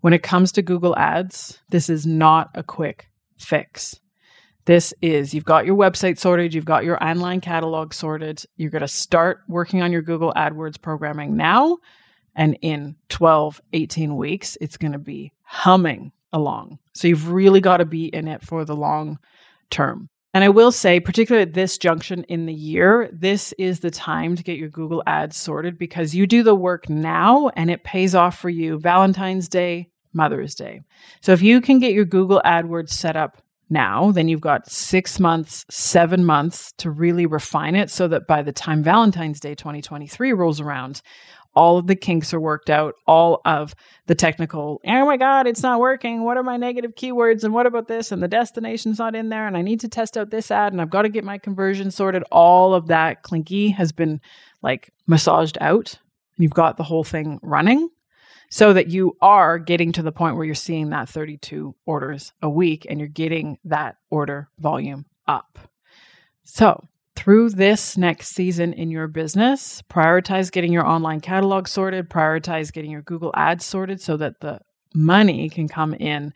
When 0.00 0.12
it 0.12 0.22
comes 0.22 0.52
to 0.52 0.62
Google 0.62 0.96
Ads, 0.96 1.58
this 1.70 1.90
is 1.90 2.06
not 2.06 2.50
a 2.54 2.62
quick 2.62 3.08
fix. 3.38 3.98
This 4.66 4.92
is 5.00 5.32
you've 5.32 5.44
got 5.44 5.64
your 5.64 5.76
website 5.76 6.18
sorted, 6.18 6.52
you've 6.52 6.64
got 6.64 6.84
your 6.84 7.02
online 7.02 7.40
catalog 7.40 7.94
sorted. 7.94 8.44
You're 8.56 8.70
going 8.70 8.82
to 8.82 8.88
start 8.88 9.42
working 9.46 9.80
on 9.80 9.92
your 9.92 10.02
Google 10.02 10.32
AdWords 10.36 10.80
programming 10.80 11.36
now. 11.36 11.78
And 12.34 12.58
in 12.62 12.96
12, 13.08 13.60
18 13.72 14.16
weeks, 14.16 14.58
it's 14.60 14.76
going 14.76 14.92
to 14.92 14.98
be 14.98 15.32
humming 15.42 16.10
along. 16.32 16.80
So 16.94 17.06
you've 17.06 17.30
really 17.30 17.60
got 17.60 17.76
to 17.76 17.84
be 17.84 18.06
in 18.06 18.26
it 18.26 18.42
for 18.42 18.64
the 18.64 18.74
long 18.74 19.18
term. 19.70 20.08
And 20.34 20.42
I 20.42 20.48
will 20.48 20.72
say, 20.72 20.98
particularly 20.98 21.48
at 21.48 21.54
this 21.54 21.78
junction 21.78 22.24
in 22.24 22.44
the 22.44 22.52
year, 22.52 23.08
this 23.12 23.54
is 23.58 23.80
the 23.80 23.90
time 23.90 24.34
to 24.34 24.42
get 24.42 24.58
your 24.58 24.68
Google 24.68 25.02
ads 25.06 25.36
sorted 25.36 25.78
because 25.78 26.14
you 26.14 26.26
do 26.26 26.42
the 26.42 26.56
work 26.56 26.90
now 26.90 27.48
and 27.50 27.70
it 27.70 27.84
pays 27.84 28.14
off 28.16 28.38
for 28.38 28.50
you 28.50 28.78
Valentine's 28.78 29.48
Day, 29.48 29.88
Mother's 30.12 30.56
Day. 30.56 30.82
So 31.22 31.32
if 31.32 31.40
you 31.40 31.60
can 31.60 31.78
get 31.78 31.94
your 31.94 32.04
Google 32.04 32.42
AdWords 32.44 32.90
set 32.90 33.16
up 33.16 33.40
now, 33.68 34.12
then 34.12 34.28
you've 34.28 34.40
got 34.40 34.70
six 34.70 35.18
months, 35.18 35.64
seven 35.70 36.24
months 36.24 36.72
to 36.78 36.90
really 36.90 37.26
refine 37.26 37.74
it 37.74 37.90
so 37.90 38.06
that 38.08 38.26
by 38.26 38.42
the 38.42 38.52
time 38.52 38.82
Valentine's 38.82 39.40
Day 39.40 39.54
2023 39.54 40.32
rolls 40.32 40.60
around, 40.60 41.02
all 41.56 41.78
of 41.78 41.86
the 41.86 41.96
kinks 41.96 42.34
are 42.34 42.40
worked 42.40 42.68
out, 42.68 42.94
all 43.06 43.40
of 43.44 43.74
the 44.06 44.14
technical, 44.14 44.80
oh 44.86 45.06
my 45.06 45.16
God, 45.16 45.46
it's 45.46 45.62
not 45.62 45.80
working. 45.80 46.22
What 46.22 46.36
are 46.36 46.42
my 46.42 46.58
negative 46.58 46.94
keywords? 46.94 47.44
And 47.44 47.54
what 47.54 47.66
about 47.66 47.88
this? 47.88 48.12
And 48.12 48.22
the 48.22 48.28
destination's 48.28 48.98
not 48.98 49.14
in 49.14 49.30
there. 49.30 49.46
And 49.46 49.56
I 49.56 49.62
need 49.62 49.80
to 49.80 49.88
test 49.88 50.18
out 50.18 50.30
this 50.30 50.50
ad 50.50 50.72
and 50.72 50.82
I've 50.82 50.90
got 50.90 51.02
to 51.02 51.08
get 51.08 51.24
my 51.24 51.38
conversion 51.38 51.90
sorted. 51.90 52.22
All 52.30 52.74
of 52.74 52.88
that 52.88 53.22
clinky 53.22 53.70
has 53.70 53.90
been 53.90 54.20
like 54.62 54.92
massaged 55.06 55.56
out. 55.60 55.98
And 56.36 56.44
you've 56.44 56.52
got 56.52 56.76
the 56.76 56.84
whole 56.84 57.04
thing 57.04 57.40
running 57.42 57.88
so 58.50 58.72
that 58.72 58.88
you 58.88 59.16
are 59.20 59.58
getting 59.58 59.92
to 59.92 60.02
the 60.02 60.12
point 60.12 60.36
where 60.36 60.44
you're 60.44 60.54
seeing 60.54 60.90
that 60.90 61.08
32 61.08 61.74
orders 61.84 62.32
a 62.42 62.48
week 62.48 62.86
and 62.88 62.98
you're 62.98 63.08
getting 63.08 63.58
that 63.64 63.96
order 64.10 64.48
volume 64.58 65.06
up. 65.26 65.58
So, 66.44 66.88
through 67.16 67.50
this 67.50 67.96
next 67.96 68.28
season 68.28 68.74
in 68.74 68.90
your 68.90 69.08
business, 69.08 69.82
prioritize 69.90 70.52
getting 70.52 70.72
your 70.72 70.86
online 70.86 71.20
catalog 71.20 71.66
sorted, 71.66 72.10
prioritize 72.10 72.72
getting 72.72 72.90
your 72.90 73.02
Google 73.02 73.32
ads 73.34 73.64
sorted 73.64 74.00
so 74.00 74.18
that 74.18 74.40
the 74.40 74.60
money 74.94 75.48
can 75.48 75.66
come 75.66 75.94
in 75.94 76.32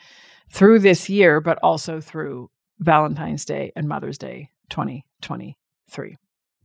through 0.51 0.81
this 0.81 1.09
year, 1.09 1.41
but 1.41 1.59
also 1.63 2.01
through 2.01 2.51
Valentine's 2.79 3.45
Day 3.45 3.73
and 3.77 3.89
Mother's 3.89 4.19
Day 4.19 4.51
2023. 4.71 6.17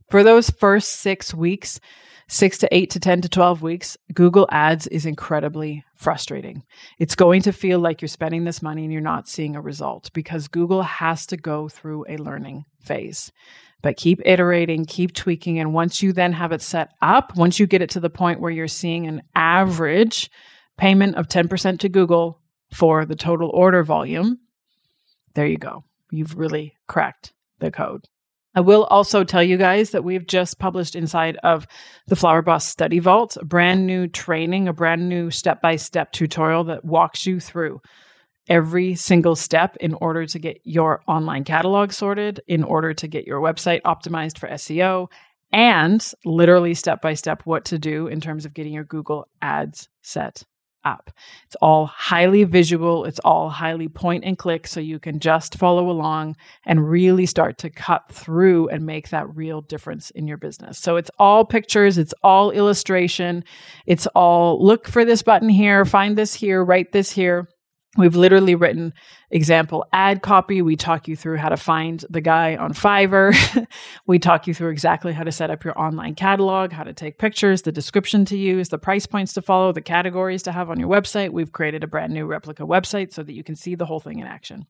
For 0.08 0.22
those 0.22 0.50
first 0.50 1.00
six 1.00 1.34
weeks, 1.34 1.80
six 2.28 2.58
to 2.58 2.74
eight 2.74 2.90
to 2.90 3.00
10 3.00 3.22
to 3.22 3.28
12 3.28 3.62
weeks, 3.62 3.96
Google 4.14 4.46
Ads 4.50 4.86
is 4.88 5.06
incredibly 5.06 5.84
frustrating. 5.94 6.62
It's 6.98 7.14
going 7.14 7.42
to 7.42 7.52
feel 7.52 7.78
like 7.78 8.00
you're 8.00 8.08
spending 8.08 8.44
this 8.44 8.62
money 8.62 8.84
and 8.84 8.92
you're 8.92 9.02
not 9.02 9.28
seeing 9.28 9.56
a 9.56 9.60
result 9.60 10.10
because 10.12 10.48
Google 10.48 10.82
has 10.82 11.26
to 11.26 11.36
go 11.36 11.68
through 11.68 12.04
a 12.08 12.16
learning 12.16 12.64
phase 12.80 13.32
but 13.86 13.96
keep 13.96 14.20
iterating, 14.24 14.84
keep 14.84 15.14
tweaking. 15.14 15.60
And 15.60 15.72
once 15.72 16.02
you 16.02 16.12
then 16.12 16.32
have 16.32 16.50
it 16.50 16.60
set 16.60 16.90
up, 17.02 17.36
once 17.36 17.60
you 17.60 17.68
get 17.68 17.82
it 17.82 17.90
to 17.90 18.00
the 18.00 18.10
point 18.10 18.40
where 18.40 18.50
you're 18.50 18.68
seeing 18.68 19.06
an 19.06 19.22
average 19.34 20.28
payment 20.76 21.14
of 21.14 21.28
10% 21.28 21.78
to 21.78 21.88
Google 21.88 22.40
for 22.72 23.04
the 23.04 23.14
total 23.14 23.48
order 23.50 23.84
volume, 23.84 24.38
there 25.34 25.46
you 25.46 25.58
go. 25.58 25.84
You've 26.10 26.36
really 26.36 26.74
cracked 26.88 27.32
the 27.60 27.70
code. 27.70 28.06
I 28.56 28.60
will 28.60 28.84
also 28.84 29.22
tell 29.22 29.42
you 29.42 29.58
guys 29.58 29.90
that 29.90 30.02
we've 30.02 30.26
just 30.26 30.58
published 30.58 30.96
inside 30.96 31.36
of 31.44 31.66
the 32.06 32.16
Flower 32.16 32.40
Boss 32.40 32.66
Study 32.66 33.00
Vault 33.00 33.36
a 33.36 33.44
brand 33.44 33.86
new 33.86 34.08
training, 34.08 34.66
a 34.66 34.72
brand 34.72 35.10
new 35.10 35.30
step 35.30 35.60
by 35.60 35.76
step 35.76 36.10
tutorial 36.10 36.64
that 36.64 36.82
walks 36.82 37.26
you 37.26 37.38
through 37.38 37.82
every 38.48 38.94
single 38.94 39.36
step 39.36 39.76
in 39.76 39.92
order 39.92 40.24
to 40.24 40.38
get 40.38 40.58
your 40.64 41.02
online 41.06 41.44
catalog 41.44 41.92
sorted, 41.92 42.40
in 42.48 42.64
order 42.64 42.94
to 42.94 43.06
get 43.06 43.26
your 43.26 43.42
website 43.42 43.82
optimized 43.82 44.38
for 44.38 44.48
SEO, 44.48 45.08
and 45.52 46.12
literally 46.24 46.72
step 46.72 47.02
by 47.02 47.12
step 47.12 47.42
what 47.44 47.66
to 47.66 47.78
do 47.78 48.06
in 48.06 48.22
terms 48.22 48.46
of 48.46 48.54
getting 48.54 48.72
your 48.72 48.84
Google 48.84 49.28
ads 49.42 49.90
set 50.00 50.44
It's 51.46 51.56
all 51.60 51.86
highly 51.86 52.44
visual, 52.44 53.04
it's 53.04 53.18
all 53.20 53.50
highly 53.50 53.88
point 53.88 54.24
and 54.24 54.38
click, 54.38 54.66
so 54.66 54.80
you 54.80 54.98
can 54.98 55.18
just 55.18 55.56
follow 55.56 55.90
along 55.90 56.36
and 56.64 56.88
really 56.88 57.26
start 57.26 57.58
to 57.58 57.70
cut 57.70 58.10
through 58.12 58.68
and 58.68 58.86
make 58.86 59.10
that 59.10 59.34
real 59.34 59.60
difference 59.60 60.10
in 60.10 60.28
your 60.28 60.36
business. 60.36 60.78
So 60.78 60.96
it's 60.96 61.10
all 61.18 61.44
pictures, 61.44 61.98
it's 61.98 62.14
all 62.22 62.50
illustration, 62.50 63.44
it's 63.86 64.06
all 64.08 64.64
look 64.64 64.86
for 64.88 65.04
this 65.04 65.22
button 65.22 65.48
here, 65.48 65.84
find 65.84 66.16
this 66.16 66.34
here, 66.34 66.64
write 66.64 66.92
this 66.92 67.12
here. 67.12 67.48
We've 67.96 68.14
literally 68.14 68.54
written 68.54 68.92
example 69.30 69.86
ad 69.92 70.22
copy. 70.22 70.62
We 70.62 70.76
talk 70.76 71.08
you 71.08 71.16
through 71.16 71.38
how 71.38 71.48
to 71.48 71.56
find 71.56 72.04
the 72.10 72.20
guy 72.20 72.56
on 72.56 72.72
Fiverr. 72.72 73.66
we 74.06 74.18
talk 74.18 74.46
you 74.46 74.54
through 74.54 74.70
exactly 74.70 75.12
how 75.12 75.24
to 75.24 75.32
set 75.32 75.50
up 75.50 75.64
your 75.64 75.78
online 75.78 76.14
catalog, 76.14 76.72
how 76.72 76.84
to 76.84 76.92
take 76.92 77.18
pictures, 77.18 77.62
the 77.62 77.72
description 77.72 78.24
to 78.26 78.36
use, 78.36 78.68
the 78.68 78.78
price 78.78 79.06
points 79.06 79.32
to 79.34 79.42
follow, 79.42 79.72
the 79.72 79.80
categories 79.80 80.42
to 80.44 80.52
have 80.52 80.70
on 80.70 80.78
your 80.78 80.88
website. 80.88 81.30
We've 81.30 81.52
created 81.52 81.82
a 81.84 81.86
brand 81.86 82.12
new 82.12 82.26
replica 82.26 82.64
website 82.64 83.12
so 83.12 83.22
that 83.22 83.32
you 83.32 83.42
can 83.42 83.56
see 83.56 83.74
the 83.74 83.86
whole 83.86 84.00
thing 84.00 84.18
in 84.18 84.26
action. 84.26 84.66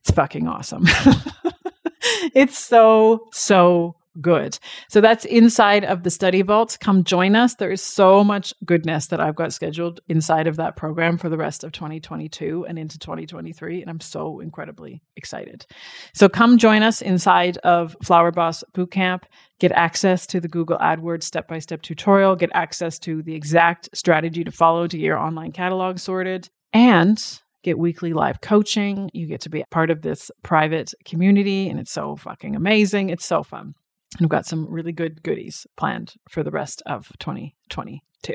It's 0.00 0.10
fucking 0.10 0.48
awesome. 0.48 0.84
it's 2.34 2.58
so, 2.58 3.28
so 3.32 3.96
good. 4.20 4.58
So 4.88 5.00
that's 5.00 5.24
inside 5.24 5.84
of 5.84 6.02
the 6.02 6.10
study 6.10 6.42
vault. 6.42 6.78
Come 6.80 7.04
join 7.04 7.36
us. 7.36 7.54
There 7.54 7.72
is 7.72 7.82
so 7.82 8.22
much 8.24 8.54
goodness 8.64 9.06
that 9.08 9.20
I've 9.20 9.36
got 9.36 9.52
scheduled 9.52 10.00
inside 10.08 10.46
of 10.46 10.56
that 10.56 10.76
program 10.76 11.18
for 11.18 11.28
the 11.28 11.36
rest 11.36 11.64
of 11.64 11.72
2022 11.72 12.66
and 12.68 12.78
into 12.78 12.98
2023. 12.98 13.80
And 13.80 13.90
I'm 13.90 14.00
so 14.00 14.40
incredibly 14.40 15.02
excited. 15.16 15.66
So 16.14 16.28
come 16.28 16.58
join 16.58 16.82
us 16.82 17.02
inside 17.02 17.58
of 17.58 17.96
Flower 18.02 18.30
Boss 18.30 18.64
Bootcamp. 18.74 19.22
Get 19.60 19.72
access 19.72 20.26
to 20.28 20.40
the 20.40 20.48
Google 20.48 20.78
AdWords 20.78 21.22
step 21.22 21.48
by 21.48 21.58
step 21.58 21.82
tutorial, 21.82 22.36
get 22.36 22.50
access 22.54 22.98
to 23.00 23.22
the 23.22 23.34
exact 23.34 23.88
strategy 23.94 24.44
to 24.44 24.50
follow 24.50 24.86
to 24.86 24.96
get 24.96 25.04
your 25.04 25.18
online 25.18 25.52
catalog 25.52 25.98
sorted, 25.98 26.50
and 26.72 27.40
get 27.62 27.78
weekly 27.78 28.12
live 28.12 28.40
coaching. 28.40 29.10
You 29.12 29.26
get 29.26 29.40
to 29.42 29.48
be 29.48 29.64
part 29.70 29.90
of 29.90 30.02
this 30.02 30.30
private 30.42 30.92
community, 31.04 31.68
and 31.68 31.80
it's 31.80 31.92
so 31.92 32.16
fucking 32.16 32.56
amazing. 32.56 33.10
It's 33.10 33.24
so 33.24 33.42
fun. 33.42 33.74
I've 34.20 34.28
got 34.28 34.46
some 34.46 34.66
really 34.70 34.92
good 34.92 35.22
goodies 35.22 35.66
planned 35.76 36.14
for 36.28 36.42
the 36.42 36.50
rest 36.50 36.82
of 36.86 37.10
2022. 37.18 38.34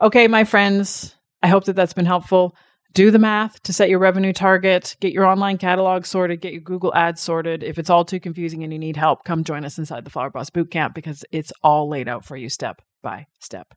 Okay, 0.00 0.28
my 0.28 0.44
friends, 0.44 1.16
I 1.42 1.48
hope 1.48 1.64
that 1.64 1.76
that's 1.76 1.92
been 1.92 2.06
helpful. 2.06 2.54
Do 2.92 3.10
the 3.10 3.18
math 3.20 3.62
to 3.62 3.72
set 3.72 3.88
your 3.88 4.00
revenue 4.00 4.32
target, 4.32 4.96
get 5.00 5.12
your 5.12 5.24
online 5.24 5.58
catalog 5.58 6.04
sorted, 6.04 6.40
get 6.40 6.52
your 6.52 6.62
Google 6.62 6.92
ads 6.94 7.20
sorted. 7.20 7.62
If 7.62 7.78
it's 7.78 7.90
all 7.90 8.04
too 8.04 8.18
confusing 8.18 8.64
and 8.64 8.72
you 8.72 8.78
need 8.80 8.96
help, 8.96 9.24
come 9.24 9.44
join 9.44 9.64
us 9.64 9.78
inside 9.78 10.04
the 10.04 10.10
Flower 10.10 10.30
Boss 10.30 10.50
Bootcamp 10.50 10.94
because 10.94 11.24
it's 11.30 11.52
all 11.62 11.88
laid 11.88 12.08
out 12.08 12.24
for 12.24 12.36
you 12.36 12.48
step 12.48 12.82
by 13.02 13.26
step. 13.38 13.74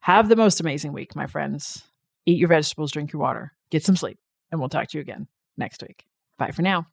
Have 0.00 0.28
the 0.28 0.36
most 0.36 0.60
amazing 0.60 0.94
week, 0.94 1.14
my 1.14 1.26
friends. 1.26 1.84
Eat 2.24 2.38
your 2.38 2.48
vegetables, 2.48 2.92
drink 2.92 3.12
your 3.12 3.20
water, 3.20 3.52
get 3.70 3.84
some 3.84 3.96
sleep, 3.96 4.18
and 4.50 4.58
we'll 4.58 4.70
talk 4.70 4.88
to 4.88 4.98
you 4.98 5.02
again 5.02 5.28
next 5.58 5.82
week. 5.82 6.06
Bye 6.38 6.50
for 6.50 6.62
now. 6.62 6.86